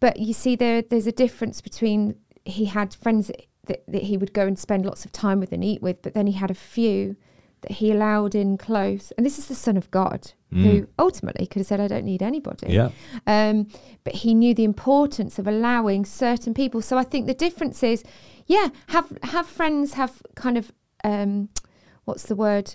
but 0.00 0.18
you 0.18 0.32
see, 0.32 0.56
there 0.56 0.82
there's 0.82 1.06
a 1.06 1.12
difference 1.12 1.60
between 1.60 2.16
he 2.44 2.64
had 2.64 2.94
friends 2.94 3.30
that, 3.66 3.82
that, 3.88 4.02
he 4.04 4.16
would 4.16 4.32
go 4.32 4.46
and 4.46 4.58
spend 4.58 4.86
lots 4.86 5.04
of 5.04 5.12
time 5.12 5.40
with 5.40 5.52
and 5.52 5.64
eat 5.64 5.82
with, 5.82 6.02
but 6.02 6.14
then 6.14 6.26
he 6.26 6.32
had 6.34 6.50
a 6.50 6.54
few 6.54 7.16
that 7.62 7.72
he 7.72 7.90
allowed 7.90 8.34
in 8.34 8.56
close. 8.56 9.12
And 9.16 9.26
this 9.26 9.38
is 9.38 9.46
the 9.46 9.54
Son 9.54 9.76
of 9.76 9.90
God, 9.90 10.32
who 10.50 10.88
ultimately 10.98 11.46
could 11.46 11.60
have 11.60 11.66
said, 11.66 11.78
I 11.78 11.88
don't 11.88 12.04
need 12.04 12.22
anybody. 12.22 12.72
Yeah. 12.72 12.90
Um, 13.26 13.68
but 14.02 14.14
he 14.16 14.34
knew 14.34 14.54
the 14.54 14.64
importance 14.64 15.38
of 15.38 15.46
allowing 15.46 16.04
certain 16.04 16.54
people. 16.54 16.82
So 16.82 16.96
I 16.96 17.04
think 17.04 17.26
the 17.26 17.34
difference 17.34 17.82
is, 17.82 18.02
yeah, 18.46 18.68
have 18.88 19.16
have 19.22 19.46
friends, 19.46 19.92
have 19.92 20.22
kind 20.34 20.58
of 20.58 20.72
um, 21.04 21.50
what's 22.04 22.24
the 22.24 22.34
word? 22.34 22.74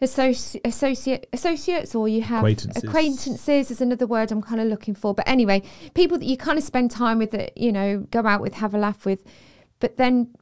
Associ- 0.00 0.60
associate 0.64 1.26
associates 1.32 1.94
or 1.94 2.06
you 2.06 2.20
have 2.22 2.40
Acquaintances. 2.40 2.84
acquaintances 2.84 3.70
is 3.70 3.80
another 3.80 4.06
word 4.06 4.30
I'm 4.30 4.42
kind 4.42 4.60
of 4.60 4.68
looking 4.68 4.94
for. 4.94 5.14
But 5.14 5.26
anyway, 5.26 5.62
people 5.94 6.18
that 6.18 6.26
you 6.26 6.36
kind 6.36 6.58
of 6.58 6.64
spend 6.64 6.90
time 6.90 7.18
with 7.18 7.30
that, 7.30 7.56
you 7.56 7.72
know, 7.72 8.06
go 8.10 8.20
out 8.26 8.40
with, 8.40 8.54
have 8.54 8.74
a 8.74 8.78
laugh 8.78 9.04
with. 9.04 9.24
But 9.80 9.96
then 9.96 10.34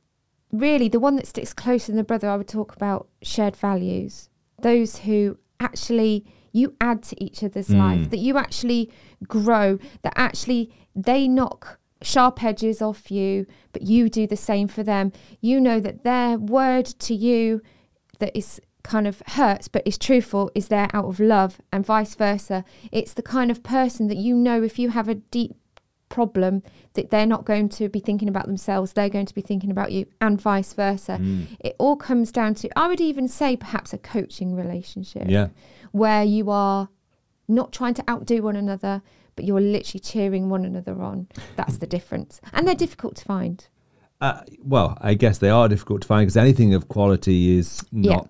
really 0.52 0.88
the 0.88 1.00
one 1.00 1.16
that 1.16 1.26
sticks 1.26 1.52
closer 1.52 1.88
than 1.88 1.96
the 1.96 2.04
brother, 2.04 2.28
I 2.28 2.36
would 2.36 2.48
talk 2.48 2.74
about 2.74 3.08
shared 3.22 3.56
values. 3.56 4.28
Those 4.60 4.98
who 4.98 5.38
actually 5.60 6.24
you 6.52 6.76
add 6.80 7.02
to 7.02 7.24
each 7.24 7.42
other's 7.42 7.68
Mm. 7.68 7.78
life, 7.78 8.10
that 8.10 8.20
you 8.20 8.38
actually 8.38 8.88
grow, 9.26 9.78
that 10.02 10.12
actually 10.14 10.70
they 10.94 11.26
knock 11.26 11.80
sharp 12.00 12.44
edges 12.44 12.80
off 12.80 13.10
you, 13.10 13.46
but 13.72 13.82
you 13.82 14.08
do 14.08 14.26
the 14.26 14.36
same 14.36 14.68
for 14.68 14.84
them. 14.84 15.10
You 15.40 15.60
know 15.60 15.80
that 15.80 16.04
their 16.04 16.38
word 16.38 16.86
to 16.86 17.14
you 17.14 17.60
that 18.20 18.36
is 18.36 18.60
kind 18.84 19.06
of 19.06 19.22
hurts 19.28 19.66
but 19.66 19.82
is 19.86 19.96
truthful 19.96 20.50
is 20.54 20.68
there 20.68 20.88
out 20.92 21.06
of 21.06 21.18
love 21.18 21.58
and 21.72 21.84
vice 21.86 22.14
versa. 22.14 22.64
It's 22.92 23.14
the 23.14 23.22
kind 23.22 23.50
of 23.50 23.62
person 23.62 24.08
that 24.08 24.18
you 24.18 24.36
know 24.36 24.62
if 24.62 24.78
you 24.78 24.90
have 24.90 25.08
a 25.08 25.14
deep 25.16 25.56
problem 26.18 26.62
that 26.94 27.10
they're 27.10 27.26
not 27.34 27.44
going 27.44 27.68
to 27.68 27.88
be 27.88 28.00
thinking 28.00 28.28
about 28.28 28.46
themselves, 28.46 28.92
they're 28.92 29.08
going 29.18 29.26
to 29.26 29.34
be 29.34 29.40
thinking 29.50 29.70
about 29.70 29.90
you 29.92 30.06
and 30.20 30.40
vice 30.40 30.72
versa. 30.72 31.18
Mm. 31.20 31.46
It 31.60 31.74
all 31.78 31.96
comes 31.96 32.30
down 32.32 32.54
to 32.60 32.68
I 32.78 32.86
would 32.88 33.00
even 33.00 33.26
say 33.28 33.56
perhaps 33.56 33.92
a 33.92 33.98
coaching 33.98 34.54
relationship 34.54 35.24
Yeah. 35.28 35.48
where 35.92 36.22
you 36.24 36.50
are 36.50 36.88
not 37.48 37.72
trying 37.72 37.94
to 37.94 38.04
outdo 38.08 38.42
one 38.42 38.56
another, 38.56 39.02
but 39.36 39.44
you're 39.44 39.60
literally 39.76 40.00
cheering 40.00 40.48
one 40.48 40.64
another 40.64 41.02
on. 41.02 41.26
That's 41.56 41.78
the 41.78 41.86
difference. 41.96 42.40
And 42.52 42.66
they're 42.66 42.74
difficult 42.86 43.16
to 43.16 43.24
find. 43.24 43.66
Uh, 44.20 44.40
well, 44.62 44.96
I 45.00 45.14
guess 45.14 45.38
they 45.38 45.50
are 45.50 45.68
difficult 45.68 46.02
to 46.02 46.06
find 46.08 46.22
because 46.24 46.36
anything 46.36 46.72
of 46.74 46.88
quality 46.88 47.58
is 47.58 47.84
Yeah. 47.90 48.14
not 48.14 48.28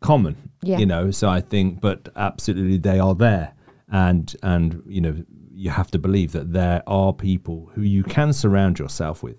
common. 0.00 0.36
Yeah. 0.62 0.78
You 0.78 0.86
know, 0.86 1.10
so 1.10 1.28
I 1.28 1.40
think, 1.40 1.80
but 1.80 2.08
absolutely 2.14 2.76
they 2.78 2.98
are 3.00 3.14
there, 3.14 3.48
and 3.90 4.26
and 4.42 4.82
you 4.86 5.00
know 5.00 5.14
you 5.62 5.70
have 5.70 5.92
to 5.92 5.98
believe 5.98 6.32
that 6.32 6.52
there 6.52 6.82
are 6.88 7.12
people 7.12 7.70
who 7.74 7.82
you 7.82 8.02
can 8.02 8.32
surround 8.32 8.80
yourself 8.80 9.22
with, 9.22 9.36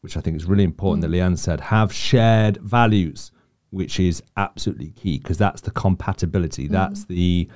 which 0.00 0.16
I 0.16 0.20
think 0.22 0.36
is 0.36 0.46
really 0.46 0.64
important. 0.64 1.02
That 1.02 1.10
Leanne 1.10 1.36
said 1.36 1.60
have 1.60 1.92
shared 1.92 2.56
values, 2.62 3.30
which 3.68 4.00
is 4.00 4.22
absolutely 4.38 4.92
key 4.92 5.18
because 5.18 5.36
that's 5.36 5.60
the 5.60 5.70
compatibility. 5.70 6.66
That's 6.66 7.04
the 7.04 7.50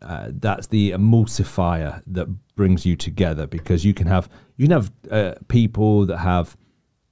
uh, 0.00 0.28
that's 0.32 0.68
the 0.68 0.92
emulsifier 0.92 2.02
that 2.06 2.28
brings 2.56 2.86
you 2.86 2.96
together 2.96 3.46
because 3.46 3.84
you 3.84 3.92
can 3.92 4.06
have 4.06 4.30
you 4.56 4.66
can 4.66 4.72
have 4.72 4.90
uh, 5.10 5.34
people 5.48 6.06
that 6.06 6.18
have 6.18 6.56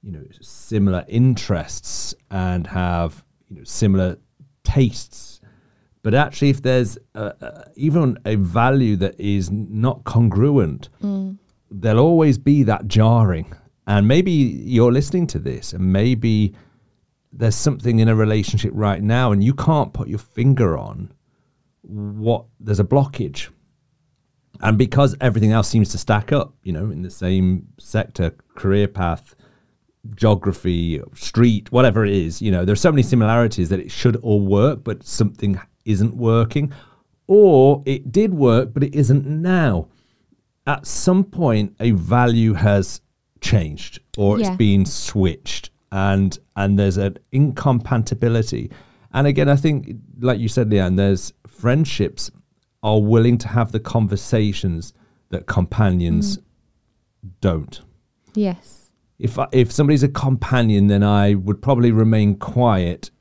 you 0.01 0.11
know 0.11 0.23
similar 0.41 1.05
interests 1.07 2.15
and 2.31 2.65
have 2.65 3.23
you 3.49 3.57
know 3.57 3.63
similar 3.63 4.17
tastes 4.63 5.30
but 6.03 6.13
actually 6.13 6.49
if 6.49 6.61
there's 6.61 6.97
uh 7.15 7.31
uh 7.41 7.63
even 7.75 8.17
a 8.25 8.35
value 8.35 8.95
that 8.95 9.19
is 9.19 9.51
not 9.51 10.03
congruent 10.03 10.89
there'll 11.71 12.05
always 12.05 12.37
be 12.37 12.63
that 12.63 12.87
jarring. 12.87 13.53
And 13.87 14.07
maybe 14.07 14.31
you're 14.31 14.91
listening 14.91 15.25
to 15.27 15.39
this 15.39 15.73
and 15.73 15.91
maybe 15.91 16.53
there's 17.33 17.55
something 17.55 17.99
in 17.99 18.07
a 18.09 18.15
relationship 18.15 18.71
right 18.75 19.01
now 19.01 19.31
and 19.31 19.43
you 19.43 19.53
can't 19.53 19.93
put 19.93 20.07
your 20.07 20.19
finger 20.19 20.77
on 20.77 21.13
what 21.81 22.45
there's 22.59 22.79
a 22.79 22.83
blockage. 22.83 23.49
And 24.59 24.77
because 24.77 25.15
everything 25.19 25.51
else 25.51 25.67
seems 25.67 25.89
to 25.89 25.97
stack 25.97 26.31
up 26.31 26.53
you 26.63 26.73
know 26.73 26.91
in 26.91 27.01
the 27.01 27.09
same 27.09 27.67
sector 27.79 28.35
career 28.55 28.87
path 28.87 29.33
geography 30.15 30.99
street 31.13 31.71
whatever 31.71 32.03
it 32.03 32.11
is 32.11 32.41
you 32.41 32.49
know 32.49 32.65
there's 32.65 32.81
so 32.81 32.91
many 32.91 33.03
similarities 33.03 33.69
that 33.69 33.79
it 33.79 33.91
should 33.91 34.15
all 34.17 34.41
work 34.41 34.83
but 34.83 35.03
something 35.03 35.59
isn't 35.85 36.15
working 36.15 36.71
or 37.27 37.81
it 37.85 38.11
did 38.11 38.33
work 38.33 38.73
but 38.73 38.83
it 38.83 38.93
isn't 38.95 39.25
now 39.25 39.87
at 40.67 40.85
some 40.85 41.23
point 41.23 41.75
a 41.79 41.91
value 41.91 42.53
has 42.53 43.01
changed 43.39 43.99
or 44.17 44.37
Yeah. 44.39 44.47
it's 44.47 44.57
been 44.57 44.85
switched 44.85 45.69
and 45.91 46.37
and 46.55 46.77
there's 46.77 46.97
an 46.97 47.17
incompatibility 47.31 48.69
and 49.13 49.27
again 49.27 49.49
i 49.49 49.55
think 49.55 49.95
like 50.19 50.39
you 50.39 50.47
said 50.47 50.69
leanne 50.69 50.95
there's 50.97 51.33
friendships 51.47 52.31
are 52.83 53.01
willing 53.01 53.37
to 53.37 53.47
have 53.47 53.71
the 53.71 53.79
conversations 53.79 54.93
that 55.29 55.45
companions 55.47 56.37
mm. 56.37 56.43
don't 57.41 57.81
Yes. 58.33 58.91
if 59.19 59.37
I, 59.37 59.47
if 59.51 59.71
somebody's 59.71 60.03
a 60.03 60.07
companion 60.09 60.87
then 60.87 61.03
i 61.03 61.33
would 61.33 61.61
probably 61.61 61.91
remain 61.91 62.35
quiet 62.35 63.11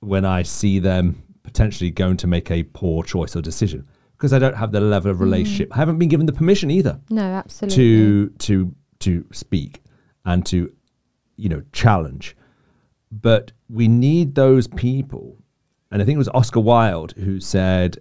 when 0.00 0.24
i 0.24 0.42
see 0.42 0.78
them 0.78 1.22
potentially 1.56 1.90
going 1.90 2.18
to 2.18 2.26
make 2.26 2.50
a 2.50 2.64
poor 2.64 3.02
choice 3.02 3.34
or 3.34 3.40
decision 3.40 3.88
because 4.12 4.34
i 4.34 4.38
don't 4.38 4.56
have 4.56 4.72
the 4.72 4.80
level 4.80 5.10
of 5.10 5.16
mm. 5.16 5.20
relationship. 5.20 5.72
I 5.72 5.78
haven't 5.78 5.98
been 5.98 6.10
given 6.10 6.26
the 6.26 6.32
permission 6.32 6.70
either. 6.70 7.00
No, 7.08 7.22
absolutely. 7.22 7.76
to 7.76 8.28
to 8.46 8.74
to 9.00 9.24
speak 9.32 9.82
and 10.26 10.44
to 10.46 10.70
you 11.36 11.48
know 11.48 11.62
challenge. 11.72 12.36
But 13.10 13.52
we 13.70 13.88
need 13.88 14.34
those 14.34 14.68
people. 14.68 15.38
And 15.90 16.02
i 16.02 16.04
think 16.04 16.16
it 16.16 16.24
was 16.26 16.28
oscar 16.40 16.60
wilde 16.60 17.12
who 17.12 17.40
said 17.40 17.98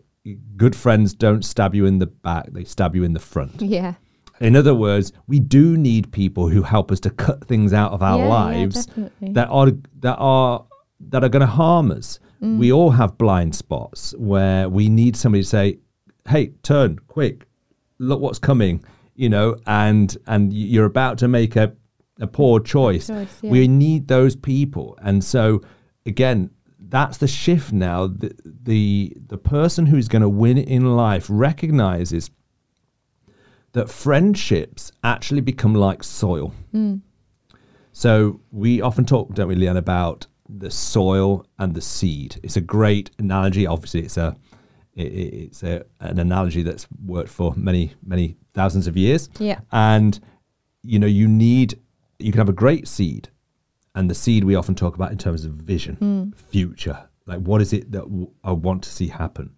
good 0.58 0.76
friends 0.76 1.14
don't 1.14 1.46
stab 1.46 1.74
you 1.76 1.86
in 1.86 2.00
the 2.00 2.08
back 2.08 2.48
they 2.52 2.66
stab 2.66 2.94
you 2.96 3.04
in 3.06 3.14
the 3.14 3.26
front. 3.34 3.62
Yeah. 3.62 3.94
in 4.42 4.58
other 4.58 4.76
words 4.76 5.14
we 5.28 5.40
do 5.40 5.78
need 5.78 6.12
people 6.12 6.50
who 6.50 6.62
help 6.64 6.92
us 6.92 7.00
to 7.02 7.10
cut 7.10 7.48
things 7.48 7.72
out 7.72 7.94
of 7.94 8.02
our 8.04 8.18
Yeah, 8.20 8.26
yeah, 8.26 8.40
lives 8.42 8.86
definitely. 8.88 9.32
that 9.38 9.48
are 9.48 9.72
that 10.02 10.18
are 10.18 10.66
that 11.12 11.24
are 11.24 11.30
going 11.30 11.48
to 11.52 11.56
harm 11.64 11.92
us 11.92 12.20
Mm. 12.46 12.58
we 12.58 12.72
all 12.72 12.92
have 12.92 13.18
blind 13.18 13.56
spots 13.56 14.14
where 14.18 14.70
we 14.70 14.90
need 14.90 15.16
somebody 15.16 15.44
to 15.44 15.50
say 15.50 15.80
hey 16.28 16.48
turn 16.64 17.00
quick. 17.08 17.48
Look 17.98 18.20
what's 18.20 18.40
coming 18.40 18.84
you 19.16 19.30
know 19.30 19.58
and 19.66 20.18
and 20.28 20.54
you're 20.54 20.86
about 20.86 21.18
to 21.20 21.28
make 21.28 21.56
a 21.56 21.74
a 22.20 22.28
poor 22.28 22.60
choice. 22.60 23.08
Choice, 23.08 23.40
yeah. 23.42 23.52
we 23.52 23.68
need 23.68 24.08
those 24.08 24.36
people. 24.36 24.98
And 25.02 25.24
so 25.24 25.62
again 26.06 26.52
that's 26.88 27.18
the 27.18 27.28
shift 27.28 27.74
now. 27.74 28.08
The 28.08 28.36
the, 28.46 29.14
the 29.28 29.38
person 29.38 29.88
who's 29.88 30.08
going 30.08 30.22
to 30.22 30.30
win 30.30 30.58
in 30.58 30.96
life 30.96 31.26
recognizes 31.30 32.30
that 33.74 33.90
friendships 33.90 34.92
actually 35.04 35.42
become 35.42 35.76
like 35.76 36.04
soil. 36.04 36.54
So 37.92 38.42
we 38.52 38.82
often 38.82 39.06
talk, 39.06 39.34
don't 39.34 39.48
we, 39.48 39.56
Leanne, 39.56 39.78
about 39.78 40.28
the 40.48 40.70
soil 40.72 41.46
and 41.60 41.74
the 41.74 41.82
seed. 41.82 42.40
It's 42.44 42.58
a 42.58 42.62
great 42.62 43.12
analogy. 43.20 43.66
Obviously, 43.68 44.02
it's 44.02 44.18
a 44.18 44.36
it, 44.94 45.08
it- 45.08 45.34
it's 45.46 45.64
a, 45.64 45.84
an 46.00 46.20
analogy 46.20 46.62
that's 46.64 46.88
worked 47.06 47.30
for 47.30 47.54
many 47.56 47.94
many 48.06 48.38
thousands 48.54 48.88
of 48.88 48.96
years. 48.98 49.30
Yeah. 49.40 49.60
And 49.72 50.20
you 50.84 51.00
know, 51.00 51.08
you 51.08 51.28
need 51.28 51.80
you 52.20 52.32
can 52.32 52.40
have 52.40 52.50
a 52.50 52.54
great 52.54 52.88
seed, 52.88 53.30
and 53.96 54.10
the 54.10 54.16
seed 54.16 54.44
we 54.44 54.56
often 54.56 54.76
talk 54.76 54.96
about 54.96 55.12
in 55.12 55.18
terms 55.18 55.44
of 55.46 55.54
vision, 55.54 55.96
hmm. 55.96 56.32
future. 56.50 57.10
Like, 57.26 57.40
what 57.40 57.60
is 57.62 57.74
it 57.74 57.92
that 57.92 58.04
w- 58.04 58.32
I 58.44 58.52
want 58.52 58.84
to 58.84 58.90
see 58.90 59.08
happen? 59.08 59.56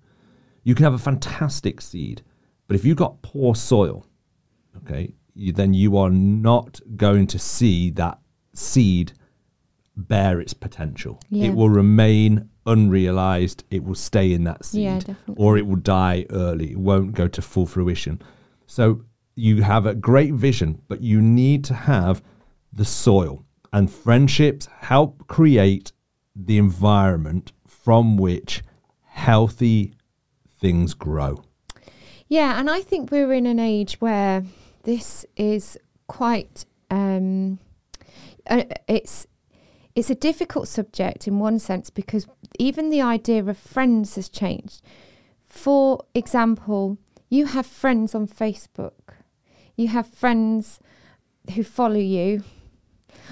You 0.63 0.73
can 0.73 0.85
have 0.85 0.93
a 0.93 0.97
fantastic 0.97 1.81
seed, 1.81 2.21
but 2.67 2.75
if 2.75 2.85
you've 2.85 2.97
got 2.97 3.21
poor 3.21 3.55
soil, 3.55 4.05
okay, 4.77 5.13
you, 5.35 5.51
then 5.51 5.73
you 5.73 5.97
are 5.97 6.09
not 6.09 6.79
going 6.95 7.27
to 7.27 7.37
see 7.39 7.89
that 7.91 8.19
seed 8.53 9.11
bear 9.97 10.39
its 10.39 10.53
potential. 10.53 11.19
Yeah. 11.29 11.47
It 11.47 11.55
will 11.55 11.69
remain 11.69 12.49
unrealized. 12.65 13.63
It 13.71 13.83
will 13.83 13.95
stay 13.95 14.31
in 14.31 14.43
that 14.43 14.63
seed, 14.63 14.83
Yeah, 14.83 15.15
or 15.35 15.57
it 15.57 15.65
will 15.65 15.77
die 15.77 16.25
early. 16.29 16.71
It 16.71 16.79
won't 16.79 17.13
go 17.13 17.27
to 17.27 17.41
full 17.41 17.65
fruition. 17.65 18.21
So 18.67 19.03
you 19.35 19.63
have 19.63 19.85
a 19.85 19.95
great 19.95 20.33
vision, 20.33 20.81
but 20.87 21.01
you 21.01 21.21
need 21.21 21.63
to 21.65 21.73
have 21.73 22.21
the 22.71 22.85
soil, 22.85 23.43
and 23.73 23.91
friendships 23.91 24.67
help 24.79 25.27
create 25.27 25.91
the 26.35 26.57
environment 26.57 27.51
from 27.65 28.17
which 28.17 28.63
healthy 29.05 29.93
things 30.59 30.93
grow. 30.93 31.43
Yeah, 32.27 32.59
and 32.59 32.69
I 32.69 32.81
think 32.81 33.09
we're 33.09 33.33
in 33.33 33.45
an 33.45 33.59
age 33.59 33.99
where 33.99 34.43
this 34.83 35.25
is 35.35 35.77
quite 36.07 36.65
um 36.89 37.59
uh, 38.49 38.63
it's 38.87 39.27
it's 39.97 40.11
a 40.11 40.15
difficult 40.15 40.67
subject 40.67 41.27
in 41.27 41.39
one 41.39 41.57
sense 41.57 41.89
because 41.89 42.27
even 42.59 42.91
the 42.91 43.01
idea 43.01 43.43
of 43.43 43.57
friends 43.57 44.13
has 44.13 44.29
changed. 44.29 44.83
For 45.43 46.05
example, 46.13 46.99
you 47.29 47.47
have 47.47 47.65
friends 47.65 48.13
on 48.13 48.27
Facebook. 48.27 49.15
You 49.75 49.87
have 49.87 50.07
friends 50.07 50.79
who 51.55 51.63
follow 51.63 51.97
you 51.97 52.43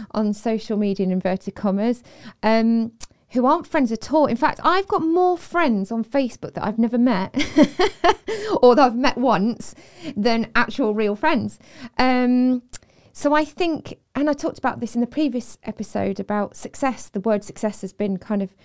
on 0.09 0.33
social 0.33 0.75
media 0.75 1.05
in 1.05 1.11
inverted 1.11 1.53
commas. 1.53 2.01
Um 2.41 2.93
who 3.29 3.45
aren't 3.45 3.67
friends 3.67 3.91
at 3.91 4.11
all. 4.11 4.25
In 4.25 4.37
fact, 4.37 4.59
I've 4.63 4.87
got 4.87 5.01
more 5.03 5.37
friends 5.37 5.91
on 5.91 6.03
Facebook 6.03 6.53
that 6.53 6.65
I've 6.65 6.79
never 6.79 6.97
met 6.97 7.35
or 8.61 8.75
that 8.75 8.85
I've 8.85 8.95
met 8.95 9.17
once 9.17 9.75
than 10.15 10.49
actual 10.55 10.95
real 10.95 11.15
friends. 11.15 11.59
Um, 11.97 12.63
so 13.11 13.33
I 13.33 13.43
think, 13.43 13.97
and 14.15 14.29
I 14.29 14.33
talked 14.33 14.57
about 14.57 14.79
this 14.79 14.95
in 14.95 15.01
the 15.01 15.07
previous 15.07 15.57
episode 15.63 16.19
about 16.19 16.55
success. 16.55 17.09
The 17.09 17.19
word 17.19 17.43
success 17.43 17.81
has 17.81 17.93
been 17.93 18.17
kind 18.17 18.41
of 18.41 18.55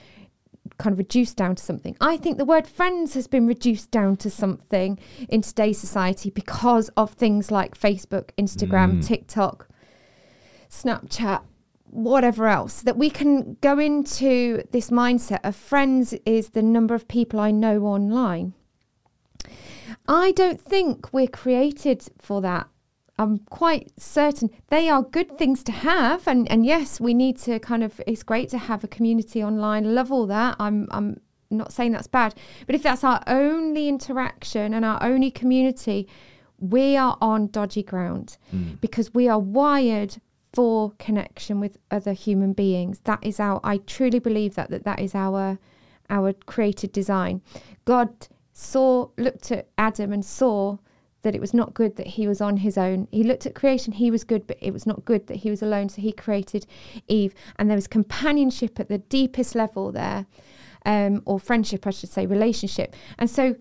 kind 0.78 0.92
of 0.92 0.98
reduced 0.98 1.36
down 1.36 1.56
to 1.56 1.62
something. 1.62 1.96
I 2.00 2.16
think 2.16 2.38
the 2.38 2.44
word 2.44 2.66
friends 2.66 3.14
has 3.14 3.26
been 3.26 3.46
reduced 3.46 3.90
down 3.90 4.16
to 4.18 4.30
something 4.30 4.98
in 5.28 5.42
today's 5.42 5.78
society 5.78 6.30
because 6.30 6.88
of 6.96 7.12
things 7.12 7.50
like 7.50 7.78
Facebook, 7.78 8.30
Instagram, 8.38 8.98
Mm. 8.98 9.06
TikTok, 9.06 9.68
Snapchat, 10.70 11.42
whatever 11.90 12.46
else 12.46 12.82
that 12.82 12.96
we 12.96 13.10
can 13.10 13.56
go 13.60 13.78
into 13.78 14.62
this 14.70 14.90
mindset 14.90 15.40
of 15.42 15.56
friends 15.56 16.14
is 16.24 16.50
the 16.50 16.62
number 16.62 16.94
of 16.94 17.08
people 17.08 17.40
I 17.40 17.50
know 17.50 17.82
online. 17.84 18.54
I 20.06 20.32
don't 20.32 20.60
think 20.60 21.12
we're 21.12 21.26
created 21.26 22.04
for 22.18 22.40
that. 22.42 22.68
I'm 23.20 23.38
quite 23.50 23.92
certain 24.00 24.48
they 24.68 24.88
are 24.88 25.02
good 25.02 25.36
things 25.36 25.62
to 25.64 25.72
have, 25.72 26.26
and, 26.26 26.50
and 26.50 26.64
yes, 26.64 27.00
we 27.00 27.12
need 27.12 27.36
to 27.46 27.58
kind 27.58 27.82
of. 27.84 28.00
It's 28.06 28.22
great 28.22 28.48
to 28.50 28.58
have 28.58 28.82
a 28.82 28.88
community 28.88 29.44
online. 29.44 29.94
Love 29.94 30.10
all 30.10 30.26
that. 30.28 30.56
I'm 30.58 30.88
I'm 30.90 31.20
not 31.50 31.70
saying 31.72 31.92
that's 31.92 32.06
bad, 32.08 32.34
but 32.66 32.74
if 32.74 32.82
that's 32.82 33.04
our 33.04 33.22
only 33.26 33.88
interaction 33.88 34.72
and 34.72 34.84
our 34.84 34.98
only 35.02 35.30
community, 35.30 36.08
we 36.58 36.96
are 36.96 37.16
on 37.20 37.48
dodgy 37.48 37.82
ground 37.82 38.38
Mm. 38.54 38.80
because 38.80 39.12
we 39.12 39.28
are 39.28 39.38
wired 39.38 40.16
for 40.52 40.92
connection 40.98 41.60
with 41.60 41.76
other 41.90 42.14
human 42.14 42.52
beings. 42.54 43.00
That 43.04 43.20
is 43.22 43.38
our. 43.38 43.60
I 43.62 43.78
truly 43.94 44.18
believe 44.18 44.54
that 44.54 44.70
that 44.70 44.84
that 44.84 44.98
is 44.98 45.14
our 45.14 45.58
our 46.08 46.32
created 46.46 46.90
design. 46.92 47.42
God 47.84 48.08
saw 48.52 49.08
looked 49.18 49.52
at 49.52 49.68
Adam 49.76 50.12
and 50.12 50.24
saw 50.24 50.78
that 51.22 51.34
it 51.34 51.40
was 51.40 51.52
not 51.52 51.74
good 51.74 51.96
that 51.96 52.06
he 52.06 52.26
was 52.26 52.40
on 52.40 52.58
his 52.58 52.78
own. 52.78 53.08
He 53.10 53.22
looked 53.22 53.46
at 53.46 53.54
creation, 53.54 53.92
he 53.92 54.10
was 54.10 54.24
good, 54.24 54.46
but 54.46 54.56
it 54.60 54.72
was 54.72 54.86
not 54.86 55.04
good 55.04 55.26
that 55.26 55.38
he 55.38 55.50
was 55.50 55.62
alone. 55.62 55.88
So 55.88 56.00
he 56.02 56.12
created 56.12 56.66
Eve, 57.08 57.34
and 57.56 57.68
there 57.68 57.76
was 57.76 57.86
companionship 57.86 58.80
at 58.80 58.88
the 58.88 58.98
deepest 58.98 59.54
level 59.54 59.92
there, 59.92 60.26
um, 60.86 61.22
or 61.26 61.38
friendship, 61.38 61.86
I 61.86 61.90
should 61.90 62.10
say, 62.10 62.26
relationship. 62.26 62.94
And 63.18 63.28
so 63.28 63.56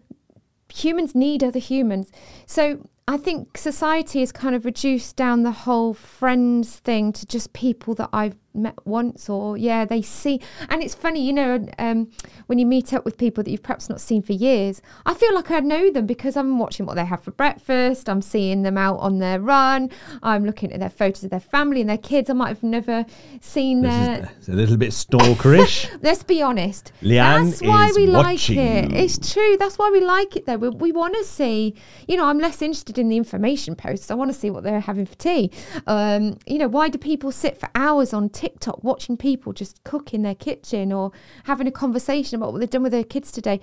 humans 0.74 1.16
need 1.16 1.44
other 1.44 1.60
humans. 1.60 2.12
So 2.46 2.88
I 3.08 3.18
think 3.18 3.58
society 3.58 4.20
has 4.20 4.32
kind 4.32 4.56
of 4.56 4.66
reduced 4.66 5.16
down 5.16 5.44
the 5.44 5.52
whole 5.52 5.94
friends 5.94 6.78
thing 6.78 7.12
to 7.14 7.26
just 7.26 7.54
people 7.54 7.96
that 7.96 8.10
I've 8.14 8.36
met 8.60 8.76
once 8.86 9.30
or 9.30 9.58
yeah 9.58 9.86
they 9.86 10.02
see 10.02 10.40
and 10.70 10.84
it's 10.84 10.96
funny 10.96 11.26
you 11.26 11.34
know 11.34 11.66
um, 11.78 12.10
when 12.48 12.60
you 12.60 12.66
meet 12.66 12.94
up 12.94 13.06
with 13.06 13.18
people 13.18 13.44
that 13.44 13.52
you've 13.52 13.64
perhaps 13.64 13.90
not 13.90 14.02
seen 14.02 14.22
for 14.22 14.34
years 14.34 14.82
I 15.06 15.14
feel 15.14 15.34
like 15.34 15.52
I 15.52 15.60
know 15.60 15.92
them 15.92 16.06
because 16.06 16.36
I'm 16.38 16.60
watching 16.60 16.86
what 16.86 16.96
they 16.96 17.06
have 17.06 17.24
for 17.24 17.32
breakfast 17.32 18.10
I'm 18.10 18.22
seeing 18.22 18.64
them 18.64 18.78
out 18.78 18.98
on 18.98 19.20
their 19.20 19.40
run 19.40 19.90
I'm 20.22 20.46
looking 20.46 20.72
at 20.74 20.80
their 20.80 20.90
photos 20.90 21.24
of 21.24 21.30
their 21.30 21.40
family 21.40 21.82
and 21.82 21.90
their 21.90 21.98
kids 21.98 22.30
I 22.30 22.34
might 22.34 22.50
have 22.50 22.64
never 22.64 23.06
seen 23.42 23.82
This 23.82 23.94
their 23.94 24.10
it's 24.38 24.50
a 24.50 24.54
little 24.54 24.78
bit 24.78 24.92
stalkerish. 24.92 25.90
Let's 26.02 26.24
be 26.24 26.42
honest. 26.42 26.92
Leanne 27.02 27.50
That's 27.50 27.62
why 27.62 27.92
we 27.96 28.08
like 28.08 28.50
it. 28.50 28.92
It's 28.92 29.34
true. 29.34 29.58
That's 29.58 29.78
why 29.78 29.90
we 29.92 30.02
like 30.02 30.36
it, 30.36 30.46
though. 30.46 30.58
We, 30.58 30.70
we 30.70 30.92
want 30.92 31.16
to 31.16 31.24
see, 31.24 31.76
you 32.08 32.18
know, 32.18 32.26
I'm 32.26 32.40
less 32.40 32.62
interested 32.62 32.98
in 32.98 33.10
the 33.10 33.18
information 33.18 33.76
posts. 33.76 34.12
I 34.12 34.16
want 34.16 34.32
to 34.32 34.38
see 34.38 34.50
what 34.50 34.64
they're 34.64 34.80
having 34.80 35.06
for 35.06 35.16
tea. 35.16 35.52
Um, 35.88 36.38
you 36.46 36.58
know, 36.58 36.68
why 36.68 36.90
do 36.90 36.98
people 36.98 37.32
sit 37.32 37.58
for 37.58 37.70
hours 37.76 38.14
on 38.14 38.30
TikTok 38.30 38.49
watching 38.82 39.18
people 39.18 39.54
just 39.54 39.84
cook 39.84 40.14
in 40.14 40.24
their 40.24 40.36
kitchen 40.36 40.92
or 40.92 41.12
having 41.46 41.68
a 41.68 41.72
conversation 41.72 42.36
about 42.36 42.52
what 42.52 42.60
they've 42.60 42.70
done 42.70 42.84
with 42.84 42.92
their 42.92 43.04
kids 43.04 43.32
today? 43.32 43.60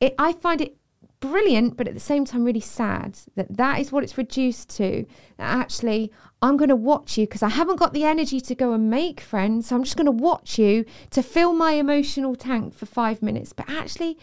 It, 0.00 0.14
I 0.18 0.32
find 0.32 0.60
it 0.60 0.76
brilliant, 1.20 1.76
but 1.76 1.88
at 1.88 1.94
the 1.94 2.00
same 2.00 2.24
time, 2.24 2.44
really 2.44 2.60
sad 2.60 3.18
that 3.34 3.56
that 3.56 3.80
is 3.80 3.92
what 3.92 4.04
it's 4.04 4.18
reduced 4.18 4.68
to. 4.76 5.06
That 5.38 5.46
actually, 5.46 6.12
I'm 6.42 6.56
going 6.56 6.68
to 6.68 6.76
watch 6.76 7.16
you 7.16 7.26
because 7.26 7.42
I 7.42 7.48
haven't 7.48 7.76
got 7.76 7.92
the 7.92 8.04
energy 8.04 8.40
to 8.40 8.54
go 8.54 8.72
and 8.72 8.90
make 8.90 9.20
friends. 9.20 9.68
So 9.68 9.76
I'm 9.76 9.84
just 9.84 9.96
going 9.96 10.06
to 10.06 10.10
watch 10.12 10.58
you 10.58 10.84
to 11.10 11.22
fill 11.22 11.52
my 11.52 11.72
emotional 11.72 12.34
tank 12.34 12.74
for 12.74 12.86
five 12.86 13.22
minutes. 13.22 13.52
But 13.52 13.68
actually, 13.68 14.18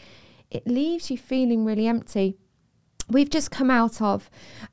it 0.51 0.67
leaves 0.67 1.09
you 1.09 1.17
feeling 1.17 1.65
really 1.65 1.87
empty. 1.87 2.37
We've 3.09 3.29
just 3.29 3.51
come 3.51 3.69
out 3.69 4.01
of 4.01 4.29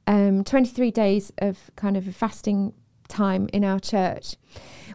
um, 0.06 0.44
23 0.44 0.90
days 0.90 1.32
of 1.38 1.70
kind 1.76 1.96
of 1.96 2.06
a 2.06 2.12
fasting 2.12 2.74
time 3.08 3.48
in 3.52 3.64
our 3.64 3.80
church 3.80 4.36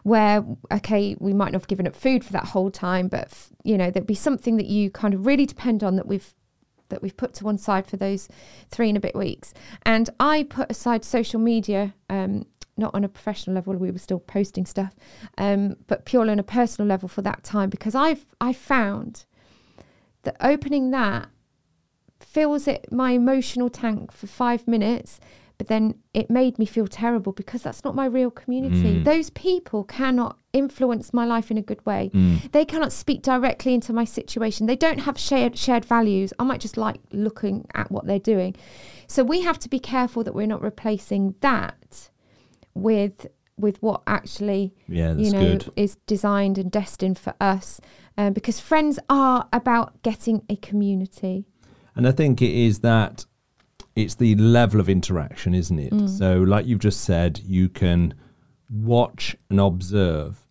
where 0.06 0.44
okay 0.70 1.16
we 1.18 1.32
might 1.32 1.50
not 1.50 1.60
have 1.60 1.66
given 1.66 1.84
up 1.84 1.96
food 1.96 2.24
for 2.24 2.32
that 2.32 2.44
whole 2.44 2.70
time 2.70 3.08
but 3.08 3.24
f- 3.24 3.50
you 3.64 3.76
know 3.76 3.90
there'd 3.90 4.06
be 4.06 4.14
something 4.14 4.56
that 4.56 4.66
you 4.66 4.88
kind 4.88 5.12
of 5.12 5.26
really 5.26 5.44
depend 5.44 5.82
on 5.82 5.96
that 5.96 6.06
we've 6.06 6.32
that 6.90 7.02
we've 7.02 7.16
put 7.16 7.34
to 7.34 7.42
one 7.42 7.58
side 7.58 7.88
for 7.88 7.96
those 7.96 8.28
three 8.68 8.88
and 8.88 8.96
a 8.96 9.00
bit 9.00 9.16
weeks. 9.16 9.52
And 9.82 10.08
i 10.20 10.44
put 10.44 10.70
aside 10.70 11.04
social 11.04 11.40
media 11.40 11.92
um, 12.08 12.46
not 12.76 12.94
on 12.94 13.02
a 13.02 13.08
professional 13.08 13.54
level 13.56 13.74
we 13.74 13.90
were 13.90 13.98
still 13.98 14.20
posting 14.20 14.64
stuff 14.64 14.94
um, 15.38 15.74
but 15.88 16.04
purely 16.04 16.30
on 16.30 16.38
a 16.38 16.44
personal 16.44 16.86
level 16.86 17.08
for 17.08 17.22
that 17.22 17.42
time 17.42 17.68
because 17.68 17.96
i've 17.96 18.24
i 18.40 18.52
found 18.52 19.24
that 20.22 20.36
opening 20.40 20.92
that 20.92 21.30
fills 22.20 22.68
it 22.68 22.86
my 22.92 23.10
emotional 23.10 23.68
tank 23.68 24.12
for 24.12 24.28
five 24.28 24.68
minutes 24.68 25.18
but 25.58 25.68
then 25.68 25.94
it 26.12 26.28
made 26.30 26.58
me 26.58 26.66
feel 26.66 26.86
terrible 26.86 27.32
because 27.32 27.62
that's 27.62 27.82
not 27.84 27.94
my 27.94 28.04
real 28.06 28.30
community 28.30 28.92
Mm. 29.00 29.04
those 29.04 29.30
people 29.30 29.84
cannot 29.84 30.38
influence 30.52 31.12
my 31.14 31.24
life 31.24 31.50
in 31.50 31.58
a 31.58 31.62
good 31.62 31.84
way 31.86 32.10
Mm. 32.14 32.50
they 32.52 32.64
cannot 32.64 32.92
speak 32.92 33.22
directly 33.22 33.72
into 33.74 33.92
my 33.92 34.04
situation 34.04 34.66
they 34.66 34.76
don't 34.76 35.00
have 35.00 35.18
shared 35.18 35.56
shared 35.56 35.84
values 35.84 36.32
i 36.38 36.44
might 36.44 36.60
just 36.60 36.76
like 36.76 37.00
looking 37.12 37.66
at 37.74 37.90
what 37.90 38.06
they're 38.06 38.18
doing 38.34 38.54
so 39.06 39.22
we 39.24 39.40
have 39.42 39.58
to 39.58 39.68
be 39.68 39.78
careful 39.78 40.22
that 40.24 40.34
we're 40.34 40.46
not 40.46 40.62
replacing 40.62 41.34
that 41.40 42.10
with 42.74 43.26
with 43.58 43.82
what 43.82 44.02
actually 44.06 44.74
Yeah, 44.86 45.14
you 45.16 45.30
know 45.30 45.40
good. 45.56 45.72
is 45.76 45.96
designed 46.06 46.58
and 46.58 46.70
destined 46.70 47.18
for 47.18 47.32
us 47.40 47.80
um, 48.18 48.32
because 48.34 48.60
friends 48.60 48.98
are 49.08 49.48
about 49.52 50.02
getting 50.02 50.42
a 50.50 50.56
community 50.56 51.46
And 51.94 52.06
I 52.06 52.12
think 52.12 52.42
it 52.42 52.50
is 52.52 52.80
that 52.80 53.24
it's 53.96 54.14
the 54.14 54.34
level 54.36 54.78
of 54.78 54.88
interaction, 54.88 55.54
isn't 55.54 55.78
it? 55.78 55.92
Mm. 55.92 56.08
So, 56.08 56.36
like 56.42 56.66
you've 56.66 56.78
just 56.80 57.00
said, 57.00 57.40
you 57.44 57.68
can 57.68 58.14
watch 58.70 59.34
and 59.48 59.58
observe. 59.58 60.46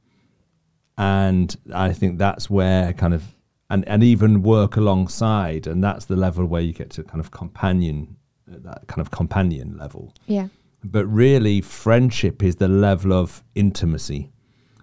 And 0.97 1.55
I 1.73 1.93
think 1.93 2.17
that's 2.17 2.49
where 2.49 2.91
kind 2.93 3.13
of, 3.13 3.35
and, 3.69 3.87
and 3.87 4.03
even 4.03 4.41
work 4.41 4.77
alongside. 4.77 5.67
And 5.67 5.83
that's 5.83 6.05
the 6.05 6.15
level 6.15 6.45
where 6.45 6.61
you 6.61 6.73
get 6.73 6.89
to 6.91 7.03
kind 7.03 7.19
of 7.19 7.29
companion, 7.31 8.17
uh, 8.51 8.57
that 8.61 8.87
kind 8.87 9.01
of 9.01 9.11
companion 9.11 9.77
level. 9.77 10.13
yeah 10.25 10.47
But 10.83 11.05
really, 11.05 11.61
friendship 11.61 12.41
is 12.41 12.55
the 12.55 12.67
level 12.67 13.13
of 13.13 13.43
intimacy, 13.53 14.31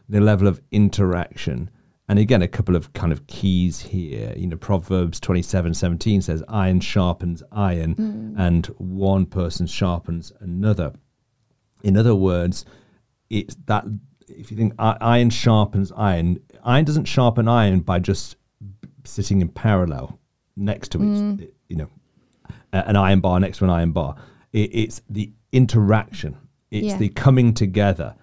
the 0.08 0.20
level 0.20 0.46
of 0.46 0.60
interaction. 0.70 1.70
And 2.08 2.18
again, 2.18 2.42
a 2.42 2.48
couple 2.48 2.76
of 2.76 2.92
kind 2.92 3.12
of 3.12 3.26
keys 3.26 3.80
here. 3.80 4.34
You 4.36 4.48
know, 4.48 4.56
Proverbs 4.56 5.20
twenty-seven 5.20 5.72
seventeen 5.74 6.20
says, 6.20 6.42
iron 6.48 6.80
sharpens 6.80 7.42
iron, 7.52 7.94
mm. 7.94 8.34
and 8.36 8.66
one 8.78 9.24
person 9.24 9.66
sharpens 9.66 10.32
another. 10.40 10.92
In 11.82 11.96
other 11.96 12.14
words, 12.14 12.64
it's 13.30 13.54
that 13.66 13.84
if 14.28 14.50
you 14.50 14.56
think 14.56 14.74
iron 14.78 15.30
sharpens 15.30 15.92
iron, 15.96 16.40
iron 16.64 16.84
doesn't 16.84 17.04
sharpen 17.04 17.48
iron 17.48 17.80
by 17.80 17.98
just 17.98 18.36
sitting 19.04 19.40
in 19.40 19.48
parallel 19.48 20.18
next 20.56 20.90
to 20.90 20.98
it. 20.98 21.04
Mm. 21.04 21.50
You 21.68 21.76
know, 21.76 21.88
an 22.72 22.96
iron 22.96 23.20
bar 23.20 23.40
next 23.40 23.58
to 23.58 23.64
an 23.64 23.70
iron 23.70 23.92
bar. 23.92 24.16
It, 24.52 24.74
it's 24.74 25.02
the 25.08 25.32
interaction. 25.52 26.36
It's 26.70 26.88
Yeah. 26.88 26.98
the 26.98 27.08
coming 27.10 27.54
together. 27.54 28.16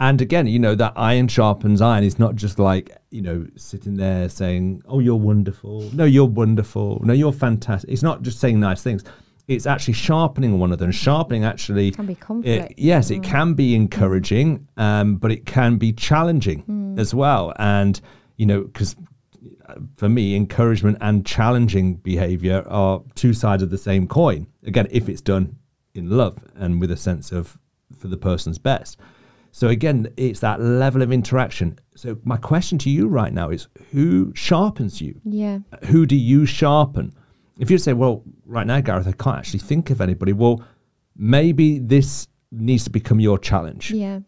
And 0.00 0.20
again, 0.20 0.46
you 0.46 0.58
know, 0.58 0.74
that 0.74 0.92
iron 0.96 1.28
sharpens 1.28 1.80
iron 1.80 2.04
is 2.04 2.18
not 2.18 2.34
just 2.34 2.58
like, 2.58 2.96
you 3.10 3.22
know, 3.22 3.46
sitting 3.56 3.94
there 3.94 4.28
saying, 4.28 4.82
oh, 4.86 4.98
you're 4.98 5.14
wonderful. 5.14 5.88
No, 5.92 6.04
you're 6.04 6.24
wonderful. 6.24 7.00
No, 7.04 7.12
you're 7.12 7.32
fantastic. 7.32 7.90
It's 7.90 8.02
not 8.02 8.22
just 8.22 8.40
saying 8.40 8.58
nice 8.58 8.82
things. 8.82 9.04
It's 9.46 9.66
actually 9.66 9.94
sharpening 9.94 10.58
one 10.58 10.70
another 10.70 10.86
and 10.86 10.94
sharpening 10.94 11.44
actually. 11.44 11.92
can 11.92 12.06
be 12.06 12.14
it- 12.14 12.20
conflict 12.20 12.74
yes, 12.76 13.10
it 13.10 13.20
mm. 13.20 13.24
can 13.24 13.54
be 13.54 13.74
encouraging, 13.74 14.66
um, 14.76 15.16
but 15.16 15.30
it 15.30 15.46
can 15.46 15.76
be 15.76 15.92
challenging 15.92 16.64
mm. 16.64 16.98
as 16.98 17.14
well. 17.14 17.52
And, 17.56 18.00
you 18.36 18.46
know, 18.46 18.62
because 18.62 18.96
uh, 19.66 19.74
for 19.96 20.08
me, 20.08 20.34
encouragement 20.34 20.98
and 21.00 21.24
challenging 21.24 21.96
behavior 21.96 22.64
are 22.66 23.02
two 23.14 23.32
sides 23.32 23.62
of 23.62 23.70
the 23.70 23.78
same 23.78 24.08
coin. 24.08 24.48
Again, 24.64 24.88
if 24.90 25.08
it's 25.08 25.20
done 25.20 25.56
in 25.94 26.10
love 26.10 26.38
and 26.56 26.80
with 26.80 26.90
a 26.90 26.96
sense 26.96 27.30
of 27.30 27.56
for 27.96 28.08
the 28.08 28.16
person's 28.16 28.58
best. 28.58 28.98
So 29.54 29.68
again, 29.68 30.08
it's 30.16 30.40
that 30.40 30.60
level 30.60 31.00
of 31.00 31.12
interaction. 31.12 31.78
So 31.94 32.18
my 32.24 32.36
question 32.36 32.76
to 32.78 32.90
you 32.90 33.06
right 33.06 33.32
now 33.32 33.50
is 33.50 33.68
who 33.92 34.32
sharpens 34.34 35.00
you? 35.00 35.20
yeah 35.24 35.60
Who 35.84 36.06
do 36.06 36.16
you 36.16 36.44
sharpen? 36.44 37.14
If 37.60 37.70
you 37.70 37.78
say, 37.78 37.92
well, 37.92 38.24
right 38.44 38.66
now, 38.66 38.80
Gareth, 38.80 39.06
I 39.06 39.12
can't 39.12 39.38
actually 39.38 39.60
think 39.60 39.90
of 39.90 40.00
anybody, 40.00 40.32
well, 40.32 40.64
maybe 41.16 41.78
this 41.78 42.26
needs 42.50 42.82
to 42.84 42.90
become 42.90 43.20
your 43.20 43.38
challenge 43.38 43.92
yeah 43.92 44.18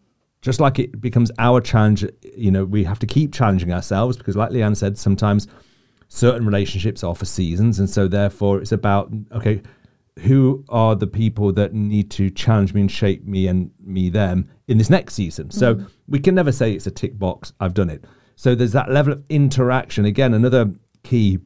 just 0.41 0.61
like 0.61 0.79
it 0.79 1.01
becomes 1.01 1.29
our 1.39 1.59
challenge, 1.59 2.05
you 2.35 2.51
know, 2.51 2.63
we 2.63 2.85
have 2.85 2.99
to 2.99 3.07
keep 3.07 3.33
challenging 3.33 3.73
ourselves 3.73 4.15
because, 4.15 4.37
like 4.37 4.51
Leanne 4.51 4.77
said, 4.77 4.97
sometimes 4.97 5.47
certain 6.07 6.45
relationships 6.45 7.03
are 7.03 7.15
for 7.15 7.25
seasons. 7.25 7.79
And 7.79 7.89
so, 7.89 8.07
therefore, 8.07 8.61
it's 8.61 8.71
about, 8.71 9.11
okay, 9.31 9.61
who 10.19 10.63
are 10.69 10.95
the 10.95 11.07
people 11.07 11.51
that 11.53 11.73
need 11.73 12.11
to 12.11 12.29
challenge 12.29 12.73
me 12.73 12.81
and 12.81 12.91
shape 12.91 13.25
me 13.25 13.47
and 13.47 13.71
me, 13.83 14.09
them 14.09 14.47
in 14.67 14.77
this 14.77 14.89
next 14.89 15.13
season? 15.13 15.51
So, 15.51 15.85
we 16.07 16.19
can 16.19 16.35
never 16.35 16.51
say 16.51 16.73
it's 16.73 16.87
a 16.87 16.91
tick 16.91 17.17
box, 17.17 17.53
I've 17.59 17.73
done 17.73 17.89
it. 17.89 18.05
So, 18.35 18.55
there's 18.55 18.73
that 18.73 18.91
level 18.91 19.13
of 19.13 19.23
interaction. 19.29 20.05
Again, 20.05 20.33
another 20.33 20.71
key 21.03 21.39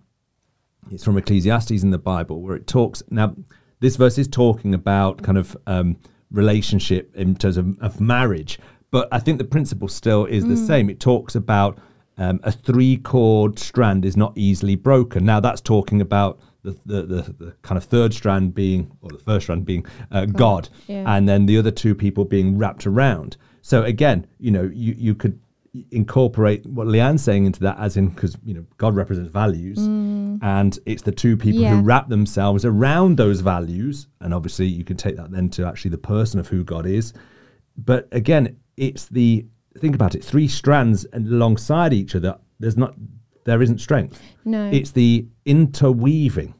it's 0.89 1.03
from 1.03 1.17
Ecclesiastes 1.17 1.83
in 1.83 1.91
the 1.91 1.97
Bible 1.97 2.41
where 2.41 2.55
it 2.55 2.67
talks. 2.67 3.03
Now, 3.09 3.35
this 3.79 3.95
verse 3.95 4.17
is 4.17 4.27
talking 4.27 4.73
about 4.73 5.21
kind 5.21 5.37
of 5.37 5.55
um, 5.67 5.97
relationship 6.31 7.15
in 7.15 7.35
terms 7.35 7.57
of, 7.57 7.77
of 7.81 8.01
marriage, 8.01 8.59
but 8.89 9.07
I 9.11 9.19
think 9.19 9.37
the 9.37 9.45
principle 9.45 9.87
still 9.87 10.25
is 10.25 10.45
the 10.45 10.57
same. 10.57 10.89
It 10.89 10.99
talks 10.99 11.35
about 11.35 11.79
um, 12.17 12.39
a 12.43 12.51
three 12.51 12.97
cord 12.97 13.57
strand 13.57 14.05
is 14.05 14.17
not 14.17 14.33
easily 14.35 14.75
broken. 14.75 15.25
Now 15.25 15.39
that's 15.39 15.61
talking 15.61 16.01
about 16.01 16.39
the, 16.63 16.77
the, 16.85 17.01
the, 17.03 17.21
the 17.45 17.55
kind 17.63 17.77
of 17.77 17.83
third 17.85 18.13
strand 18.13 18.53
being, 18.53 18.91
or 19.01 19.09
the 19.09 19.17
first 19.17 19.45
strand 19.45 19.65
being 19.65 19.85
uh, 20.11 20.25
God, 20.25 20.69
yeah. 20.87 21.03
and 21.15 21.27
then 21.27 21.45
the 21.45 21.57
other 21.57 21.71
two 21.71 21.95
people 21.95 22.25
being 22.25 22.57
wrapped 22.57 22.85
around. 22.87 23.37
So 23.61 23.83
again, 23.83 24.27
you 24.39 24.51
know, 24.51 24.69
you, 24.73 24.93
you 24.97 25.15
could 25.15 25.39
incorporate 25.91 26.65
what 26.65 26.85
Leanne's 26.87 27.23
saying 27.23 27.45
into 27.45 27.61
that 27.61 27.77
as 27.79 27.95
in 27.95 28.09
because 28.09 28.37
you 28.43 28.53
know 28.53 28.65
God 28.77 28.93
represents 28.93 29.31
values 29.31 29.77
and 29.79 30.77
it's 30.85 31.03
the 31.03 31.13
two 31.13 31.37
people 31.37 31.61
Mm. 31.61 31.63
Yeah. 31.63 31.75
who 31.77 31.81
wrap 31.81 32.09
themselves 32.09 32.65
around 32.65 33.15
those 33.17 33.39
values 33.39 34.07
and 34.19 34.33
obviously 34.33 34.65
you 34.65 34.83
can 34.83 34.97
take 34.97 35.15
that 35.15 35.31
then 35.31 35.49
to 35.51 35.65
actually 35.65 35.91
the 35.91 35.97
person 35.97 36.41
of 36.41 36.47
who 36.49 36.65
God 36.65 36.85
is 36.85 37.13
but 37.77 38.07
again 38.11 38.57
it's 38.75 39.05
the 39.05 39.45
think 39.79 39.95
about 39.95 40.13
it 40.13 40.23
three 40.25 40.47
strands 40.49 41.05
alongside 41.13 41.93
each 41.93 42.15
other 42.15 42.37
there's 42.59 42.75
not 42.77 42.93
there 43.51 43.61
isn't 43.61 43.79
strength 43.81 44.19
No. 44.45 44.69
it's 44.71 44.91
the 44.91 45.25
interweaving 45.45 46.53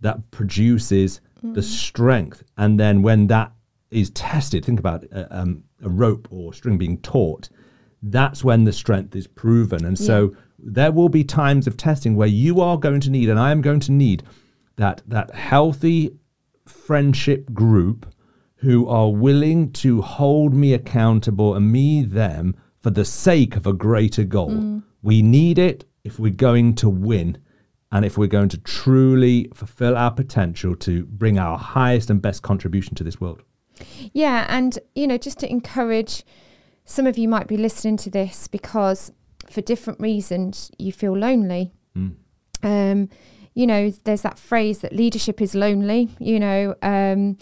that 0.00 0.30
produces 0.30 1.20
Mm. 1.44 1.54
the 1.54 1.62
strength 1.62 2.44
and 2.56 2.78
then 2.78 3.02
when 3.02 3.26
that 3.26 3.52
is 3.90 4.10
tested 4.10 4.64
think 4.64 4.78
about 4.78 5.02
a, 5.04 5.36
um, 5.40 5.64
a 5.82 5.88
rope 5.88 6.28
or 6.30 6.52
string 6.54 6.78
being 6.78 6.98
taut 6.98 7.48
that's 8.00 8.44
when 8.44 8.62
the 8.64 8.72
strength 8.72 9.16
is 9.16 9.26
proven 9.26 9.84
and 9.84 9.98
so 9.98 10.34
there 10.58 10.92
will 10.92 11.08
be 11.08 11.24
times 11.24 11.66
of 11.66 11.76
testing 11.76 12.14
where 12.14 12.28
you 12.28 12.60
are 12.60 12.78
going 12.78 13.00
to 13.00 13.10
need 13.10 13.28
and 13.28 13.40
i 13.40 13.50
am 13.50 13.60
going 13.60 13.80
to 13.80 13.90
need 13.90 14.22
that 14.76 15.02
that 15.06 15.34
healthy 15.34 16.12
friendship 16.64 17.52
group 17.52 18.06
who 18.56 18.86
are 18.88 19.10
willing 19.10 19.72
to 19.72 20.00
hold 20.00 20.54
me 20.54 20.72
accountable 20.72 21.54
and 21.56 21.72
me 21.72 22.02
them 22.04 22.54
for 22.80 22.90
the 22.90 23.04
sake 23.04 23.56
of 23.56 23.66
a 23.66 23.72
greater 23.72 24.22
goal. 24.24 24.80
We 25.02 25.20
need 25.22 25.58
it 25.58 25.84
if 26.04 26.18
we're 26.18 26.32
going 26.32 26.74
to 26.76 26.88
win 26.88 27.38
and 27.90 28.04
if 28.04 28.16
we're 28.16 28.26
going 28.26 28.48
to 28.48 28.58
truly 28.58 29.48
fulfill 29.54 29.96
our 29.96 30.10
potential 30.10 30.74
to 30.76 31.04
bring 31.04 31.38
our 31.38 31.58
highest 31.58 32.10
and 32.10 32.22
best 32.22 32.42
contribution 32.42 32.94
to 32.94 33.04
this 33.04 33.20
world. 33.20 33.42
Yeah, 34.12 34.46
and 34.48 34.78
you 34.94 35.06
know, 35.06 35.18
just 35.18 35.38
to 35.40 35.50
encourage 35.50 36.24
some 36.84 37.06
of 37.06 37.18
you 37.18 37.28
might 37.28 37.46
be 37.46 37.56
listening 37.56 37.96
to 37.98 38.10
this 38.10 38.48
because 38.48 39.12
for 39.48 39.60
different 39.60 40.00
reasons 40.00 40.70
you 40.78 40.92
feel 40.92 41.16
lonely. 41.16 41.72
Um, 42.62 43.08
you 43.54 43.66
know, 43.66 43.90
there's 44.04 44.22
that 44.22 44.38
phrase 44.38 44.78
that 44.78 44.94
leadership 44.94 45.40
is 45.42 45.54
lonely, 45.54 46.08
you 46.18 46.40
know, 46.40 46.74
um, 46.82 47.36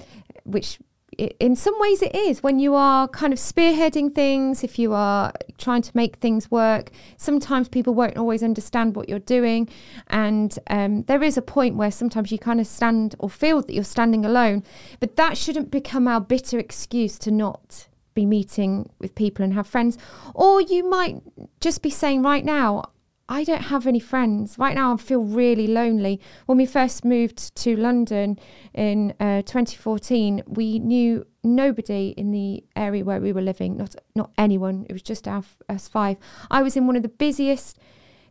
which 0.44 0.78
in 1.20 1.54
some 1.54 1.74
ways 1.78 2.02
it 2.02 2.14
is 2.14 2.42
when 2.42 2.58
you 2.58 2.74
are 2.74 3.06
kind 3.08 3.32
of 3.32 3.38
spearheading 3.38 4.14
things, 4.14 4.64
if 4.64 4.78
you 4.78 4.94
are 4.94 5.32
trying 5.58 5.82
to 5.82 5.90
make 5.94 6.16
things 6.16 6.50
work, 6.50 6.90
sometimes 7.16 7.68
people 7.68 7.94
won't 7.94 8.16
always 8.16 8.42
understand 8.42 8.96
what 8.96 9.08
you're 9.08 9.18
doing. 9.18 9.68
And 10.08 10.58
um, 10.68 11.02
there 11.02 11.22
is 11.22 11.36
a 11.36 11.42
point 11.42 11.76
where 11.76 11.90
sometimes 11.90 12.32
you 12.32 12.38
kind 12.38 12.60
of 12.60 12.66
stand 12.66 13.16
or 13.18 13.28
feel 13.28 13.60
that 13.62 13.72
you're 13.72 13.84
standing 13.84 14.24
alone. 14.24 14.64
But 14.98 15.16
that 15.16 15.36
shouldn't 15.36 15.70
become 15.70 16.08
our 16.08 16.20
bitter 16.20 16.58
excuse 16.58 17.18
to 17.18 17.30
not 17.30 17.88
be 18.14 18.24
meeting 18.24 18.88
with 18.98 19.14
people 19.14 19.44
and 19.44 19.54
have 19.54 19.66
friends. 19.66 19.98
Or 20.34 20.60
you 20.60 20.88
might 20.88 21.22
just 21.60 21.82
be 21.82 21.90
saying 21.90 22.22
right 22.22 22.44
now, 22.44 22.84
I 23.30 23.44
don't 23.44 23.62
have 23.62 23.86
any 23.86 24.00
friends. 24.00 24.58
Right 24.58 24.74
now, 24.74 24.92
I 24.92 24.96
feel 24.96 25.22
really 25.22 25.68
lonely. 25.68 26.20
When 26.46 26.58
we 26.58 26.66
first 26.66 27.04
moved 27.04 27.54
to 27.54 27.76
London 27.76 28.40
in 28.74 29.14
uh, 29.20 29.42
2014, 29.42 30.42
we 30.48 30.80
knew 30.80 31.24
nobody 31.44 32.12
in 32.16 32.32
the 32.32 32.64
area 32.74 33.04
where 33.04 33.20
we 33.20 33.32
were 33.32 33.40
living, 33.40 33.76
not, 33.76 33.94
not 34.16 34.32
anyone. 34.36 34.84
It 34.88 34.92
was 34.92 35.02
just 35.02 35.28
our, 35.28 35.44
us 35.68 35.86
five. 35.86 36.16
I 36.50 36.62
was 36.62 36.76
in 36.76 36.88
one 36.88 36.96
of 36.96 37.02
the 37.02 37.08
busiest 37.08 37.78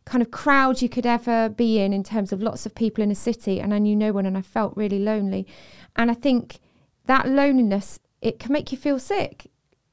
kind 0.04 0.22
of 0.22 0.32
crowds 0.32 0.84
you 0.84 0.90
could 0.90 1.06
ever 1.06 1.48
be 1.48 1.80
in, 1.80 1.94
in 1.94 2.04
terms 2.04 2.34
of 2.34 2.42
lots 2.42 2.66
of 2.66 2.76
people 2.76 3.02
in 3.02 3.10
a 3.10 3.16
city, 3.16 3.62
and 3.62 3.74
I 3.74 3.80
knew 3.80 3.96
no 3.96 4.12
one, 4.12 4.26
and 4.26 4.38
I 4.38 4.42
felt 4.42 4.76
really 4.76 5.00
lonely. 5.00 5.48
And 5.96 6.12
I 6.12 6.14
think 6.14 6.60
that 7.06 7.26
loneliness, 7.26 8.00
it 8.22 8.38
can 8.38 8.52
make 8.52 8.74
you 8.74 8.78
feel 8.78 9.00
sick 9.00 9.50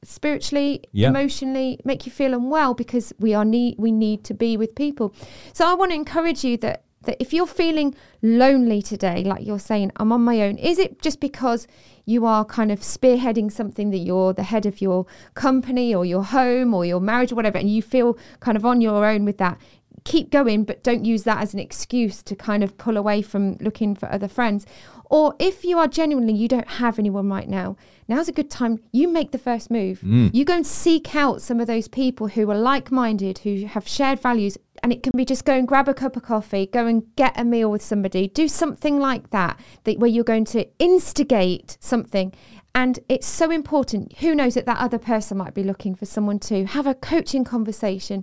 spiritually, 0.06 0.82
Yeah. 0.92 1.08
emotionally, 1.08 1.78
make 1.84 2.06
you 2.06 2.12
feel 2.12 2.32
unwell 2.34 2.74
because 2.74 3.12
we 3.18 3.34
are 3.34 3.44
need 3.44 3.76
we 3.78 3.92
need 3.92 4.24
to 4.24 4.34
be 4.34 4.56
with 4.56 4.74
people. 4.74 5.12
So 5.52 5.66
I 5.66 5.74
want 5.74 5.90
to 5.90 5.96
encourage 5.96 6.44
you 6.44 6.56
that 6.58 6.82
that 7.02 7.16
if 7.20 7.32
you're 7.32 7.46
feeling 7.46 7.94
lonely 8.20 8.82
today, 8.82 9.22
like 9.22 9.46
you're 9.46 9.60
saying, 9.60 9.92
I'm 9.96 10.10
on 10.10 10.22
my 10.24 10.40
own, 10.42 10.56
is 10.58 10.76
it 10.78 11.00
just 11.00 11.20
because 11.20 11.68
you 12.04 12.26
are 12.26 12.44
kind 12.44 12.72
of 12.72 12.80
spearheading 12.80 13.52
something 13.52 13.90
that 13.90 13.98
you're 13.98 14.32
the 14.32 14.42
head 14.42 14.66
of 14.66 14.80
your 14.80 15.06
company 15.34 15.94
or 15.94 16.04
your 16.04 16.24
home 16.24 16.74
or 16.74 16.84
your 16.84 17.00
marriage 17.00 17.30
or 17.30 17.36
whatever, 17.36 17.58
and 17.58 17.70
you 17.70 17.80
feel 17.80 18.18
kind 18.40 18.56
of 18.56 18.64
on 18.66 18.80
your 18.80 19.04
own 19.06 19.24
with 19.24 19.38
that? 19.38 19.56
Keep 20.04 20.30
going, 20.30 20.64
but 20.64 20.82
don't 20.82 21.04
use 21.04 21.22
that 21.24 21.40
as 21.40 21.54
an 21.54 21.60
excuse 21.60 22.22
to 22.24 22.34
kind 22.34 22.64
of 22.64 22.76
pull 22.76 22.96
away 22.96 23.22
from 23.22 23.56
looking 23.60 23.94
for 23.94 24.10
other 24.12 24.28
friends. 24.28 24.66
Or 25.08 25.34
if 25.38 25.64
you 25.64 25.78
are 25.78 25.86
genuinely, 25.86 26.34
you 26.34 26.48
don't 26.48 26.68
have 26.68 26.98
anyone 26.98 27.28
right 27.28 27.48
now, 27.48 27.76
now's 28.08 28.28
a 28.28 28.32
good 28.32 28.50
time. 28.50 28.80
You 28.92 29.08
make 29.08 29.30
the 29.30 29.38
first 29.38 29.70
move. 29.70 30.00
Mm. 30.00 30.34
You 30.34 30.44
go 30.44 30.54
and 30.54 30.66
seek 30.66 31.14
out 31.14 31.42
some 31.42 31.60
of 31.60 31.66
those 31.66 31.88
people 31.88 32.28
who 32.28 32.50
are 32.50 32.58
like 32.58 32.90
minded, 32.90 33.38
who 33.38 33.66
have 33.66 33.86
shared 33.86 34.20
values. 34.20 34.58
And 34.82 34.92
it 34.92 35.02
can 35.02 35.12
be 35.16 35.24
just 35.24 35.44
go 35.44 35.54
and 35.54 35.66
grab 35.66 35.88
a 35.88 35.94
cup 35.94 36.16
of 36.16 36.22
coffee, 36.22 36.66
go 36.66 36.86
and 36.86 37.04
get 37.16 37.38
a 37.38 37.44
meal 37.44 37.70
with 37.70 37.82
somebody, 37.82 38.28
do 38.28 38.46
something 38.48 38.98
like 38.98 39.30
that, 39.30 39.58
that 39.84 39.98
where 39.98 40.10
you're 40.10 40.24
going 40.24 40.44
to 40.46 40.66
instigate 40.78 41.78
something. 41.80 42.32
And 42.74 42.98
it's 43.08 43.26
so 43.26 43.50
important. 43.50 44.18
Who 44.18 44.34
knows 44.34 44.54
that 44.54 44.66
that 44.66 44.78
other 44.78 44.98
person 44.98 45.38
might 45.38 45.54
be 45.54 45.62
looking 45.62 45.94
for 45.94 46.04
someone 46.04 46.38
to 46.40 46.66
have 46.66 46.86
a 46.86 46.94
coaching 46.94 47.42
conversation. 47.42 48.22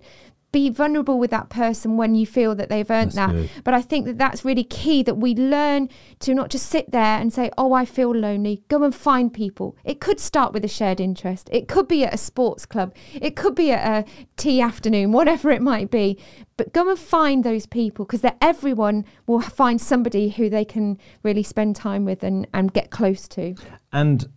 Be 0.54 0.70
vulnerable 0.70 1.20
with 1.20 1.32
that 1.32 1.50
person 1.50 1.98
when 1.98 2.16
you 2.16 2.26
feel 2.26 2.56
that 2.56 2.70
they've 2.70 2.90
earned 2.90 3.12
That's 3.12 3.16
that. 3.16 3.32
good. 3.32 3.50
But 3.66 3.74
I 3.74 3.82
think 3.82 4.06
that 4.06 4.18
that's 4.18 4.46
really 4.46 4.64
key 4.64 5.04
that 5.04 5.16
we 5.16 5.36
learn 5.36 5.90
to 6.20 6.34
not 6.34 6.50
just 6.50 6.70
sit 6.70 6.92
there 6.92 7.20
and 7.20 7.34
say, 7.34 7.52
oh, 7.58 7.74
I 7.74 7.84
feel 7.84 8.12
lonely. 8.12 8.64
Go 8.70 8.84
and 8.84 8.96
find 8.96 9.34
people. 9.34 9.76
It 9.84 10.00
could 10.00 10.20
start 10.20 10.54
with 10.54 10.64
a 10.64 10.70
shared 10.70 11.02
interest. 11.02 11.50
It 11.52 11.68
could 11.68 11.88
be 11.88 12.06
at 12.06 12.14
a 12.14 12.18
sports 12.18 12.66
club. 12.66 12.96
It 13.14 13.36
could 13.36 13.56
be 13.56 13.72
at 13.72 14.06
a 14.06 14.10
tea 14.38 14.62
afternoon, 14.62 15.12
whatever 15.20 15.52
it 15.52 15.62
might 15.62 15.92
be. 15.92 16.18
But 16.56 16.72
go 16.72 16.88
and 16.88 17.00
find 17.00 17.44
those 17.44 17.66
people 17.66 18.06
because 18.06 18.22
everyone 18.40 19.06
will 19.26 19.42
find 19.42 19.82
somebody 19.82 20.30
who 20.30 20.50
they 20.50 20.64
can 20.64 21.00
really 21.24 21.44
spend 21.44 21.76
time 21.76 22.06
with 22.06 22.24
and, 22.24 22.48
and 22.54 22.72
get 22.72 22.92
close 22.92 23.28
to. 23.30 23.56
And 23.92 24.30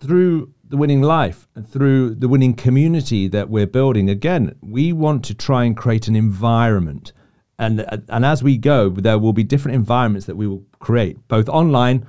through 0.00 0.52
the 0.70 0.76
winning 0.76 1.02
life 1.02 1.48
and 1.54 1.68
through 1.68 2.14
the 2.14 2.28
winning 2.28 2.54
community 2.54 3.28
that 3.28 3.50
we're 3.50 3.66
building, 3.66 4.08
again, 4.08 4.54
we 4.62 4.92
want 4.92 5.24
to 5.26 5.34
try 5.34 5.64
and 5.64 5.76
create 5.76 6.08
an 6.08 6.16
environment. 6.16 7.12
And, 7.58 7.84
and 8.08 8.24
as 8.24 8.42
we 8.42 8.56
go, 8.56 8.88
there 8.88 9.18
will 9.18 9.34
be 9.34 9.44
different 9.44 9.74
environments 9.74 10.26
that 10.26 10.36
we 10.36 10.46
will 10.46 10.64
create, 10.78 11.16
both 11.28 11.48
online 11.48 12.08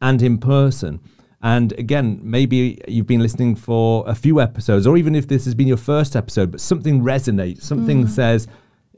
and 0.00 0.20
in 0.20 0.38
person. 0.38 1.00
And 1.42 1.72
again, 1.78 2.20
maybe 2.22 2.80
you've 2.88 3.06
been 3.06 3.20
listening 3.20 3.54
for 3.54 4.04
a 4.06 4.14
few 4.14 4.40
episodes, 4.40 4.86
or 4.86 4.96
even 4.96 5.14
if 5.14 5.28
this 5.28 5.44
has 5.44 5.54
been 5.54 5.68
your 5.68 5.76
first 5.76 6.16
episode, 6.16 6.50
but 6.50 6.60
something 6.60 7.02
resonates, 7.02 7.62
something 7.62 8.06
mm. 8.06 8.08
says, 8.08 8.48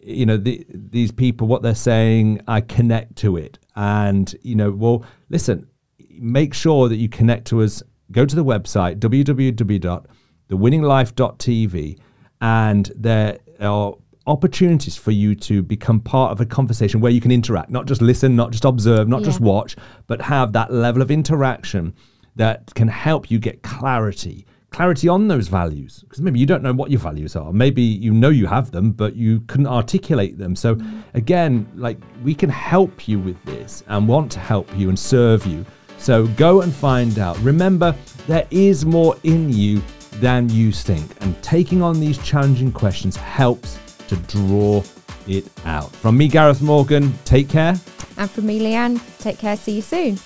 you 0.01 0.27
know, 0.27 0.37
the, 0.37 0.65
these 0.69 1.13
people, 1.13 1.47
what 1.47 1.63
they're 1.63 1.75
saying, 1.75 2.41
I 2.49 2.61
connect 2.61 3.17
to 3.17 3.37
it. 3.37 3.59
And, 3.77 4.35
you 4.43 4.55
know, 4.55 4.71
well, 4.71 5.05
listen, 5.29 5.69
make 6.11 6.55
sure 6.55 6.89
that 6.89 6.97
you 6.97 7.09
connect 7.09 7.47
to 7.49 7.63
us. 7.63 7.83
Go 8.13 8.25
to 8.27 8.37
the 8.37 8.45
website, 8.45 9.01
www.thewinninglife.tv, 9.01 11.99
and 12.41 12.93
there 12.95 13.39
are 13.61 13.97
opportunities 14.27 14.97
for 14.97 15.11
you 15.11 15.35
to 15.35 15.63
become 15.63 16.01
part 16.01 16.33
of 16.33 16.41
a 16.41 16.47
conversation 16.47 17.01
where 17.01 17.11
you 17.11 17.21
can 17.21 17.33
interact, 17.33 17.71
not 17.71 17.87
just 17.87 18.03
listen, 18.03 18.37
not 18.37 18.53
just 18.53 18.65
observe, 18.65 19.09
not 19.09 19.23
just 19.23 19.41
watch, 19.41 19.77
but 20.07 20.23
have 20.23 20.53
that 20.53 20.73
level 20.73 21.03
of 21.03 21.11
interaction 21.11 21.93
that 22.37 22.73
can 22.75 22.89
help 22.89 23.31
you 23.31 23.39
get 23.39 23.63
clarity 23.63 24.47
clarity 24.73 25.07
on 25.07 25.29
those 25.29 25.49
values. 25.49 26.01
Because 26.01 26.21
maybe 26.21 26.41
you 26.41 26.47
don't 26.47 26.63
know 26.63 26.73
what 26.73 26.91
your 26.91 26.99
values 26.99 27.37
are. 27.37 27.53
Maybe 27.53 27.83
you 27.83 28.13
know 28.13 28.31
you 28.31 28.47
have 28.47 28.73
them 28.73 28.93
but 28.93 29.15
you 29.15 29.41
couldn't 29.43 29.67
articulate 29.67 30.39
them. 30.39 30.57
So 30.57 30.77
mm. 30.77 31.03
again 31.15 31.71
like 31.77 31.99
we 32.25 32.35
can 32.35 32.51
help 32.51 33.07
you 33.07 33.21
with 33.21 33.43
this 33.45 33.85
and 33.87 34.09
want 34.09 34.33
to 34.33 34.41
help 34.41 34.75
you 34.77 34.89
and 34.89 34.99
serve 34.99 35.47
you 35.47 35.65
so 36.03 36.27
go 36.37 36.61
and 36.63 36.75
find 36.75 37.19
out 37.19 37.39
remember 37.39 37.95
there 38.27 38.47
is 38.51 38.85
more 38.85 39.17
in 39.23 39.53
you 39.53 39.83
than 40.15 40.49
you 40.49 40.71
think 40.73 41.11
and 41.21 41.41
taking 41.43 41.81
on 41.83 41.99
these 42.01 42.19
challenging 42.19 42.71
questions 42.73 43.17
helps 43.17 43.79
to 44.09 44.17
draw 44.17 44.83
it 45.27 45.45
out 45.65 45.91
from 45.97 46.17
me 46.17 46.29
gareth 46.29 46.61
morgan 46.63 47.13
take 47.25 47.49
care 47.49 47.75
And 48.17 48.31
from 48.31 48.47
me, 48.47 48.61
Leanne, 48.61 49.01
take 49.19 49.39
care. 49.39 49.57
See 49.57 49.77
you 49.77 49.83
soon. 49.83 50.19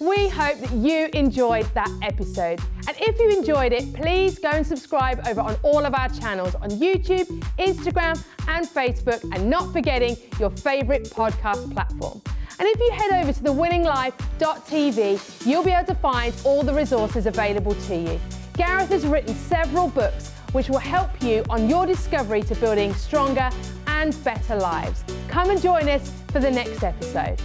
We 0.00 0.28
hope 0.28 0.58
that 0.58 0.72
you 0.72 1.08
enjoyed 1.14 1.66
that 1.74 1.90
episode. 2.02 2.60
And 2.88 2.96
if 3.00 3.18
you 3.18 3.30
enjoyed 3.30 3.72
it, 3.72 3.94
please 3.94 4.38
go 4.38 4.50
and 4.50 4.66
subscribe 4.66 5.24
over 5.26 5.40
on 5.40 5.56
all 5.62 5.86
of 5.86 5.94
our 5.94 6.08
channels 6.08 6.54
on 6.56 6.70
YouTube, 6.70 7.26
Instagram, 7.58 8.22
and 8.48 8.66
Facebook, 8.66 9.22
and 9.34 9.48
not 9.48 9.72
forgetting 9.72 10.16
your 10.40 10.50
favourite 10.50 11.04
podcast 11.04 11.72
platform. 11.72 12.20
And 12.58 12.68
if 12.68 12.78
you 12.78 12.90
head 12.92 13.22
over 13.22 13.32
to 13.32 13.40
thewinninglife.tv, 13.40 15.46
you'll 15.46 15.64
be 15.64 15.72
able 15.72 15.86
to 15.86 15.94
find 15.96 16.32
all 16.44 16.62
the 16.62 16.72
resources 16.72 17.26
available 17.26 17.74
to 17.74 17.96
you. 17.96 18.20
Gareth 18.56 18.90
has 18.90 19.04
written 19.06 19.34
several 19.34 19.88
books 19.88 20.30
which 20.52 20.68
will 20.68 20.78
help 20.78 21.10
you 21.20 21.44
on 21.50 21.68
your 21.68 21.84
discovery 21.84 22.42
to 22.42 22.54
building 22.56 22.94
stronger 22.94 23.50
and 23.88 24.16
better 24.22 24.54
lives. 24.54 25.02
Come 25.26 25.50
and 25.50 25.60
join 25.60 25.88
us 25.88 26.12
for 26.28 26.38
the 26.38 26.50
next 26.50 26.84
episode. 26.84 27.40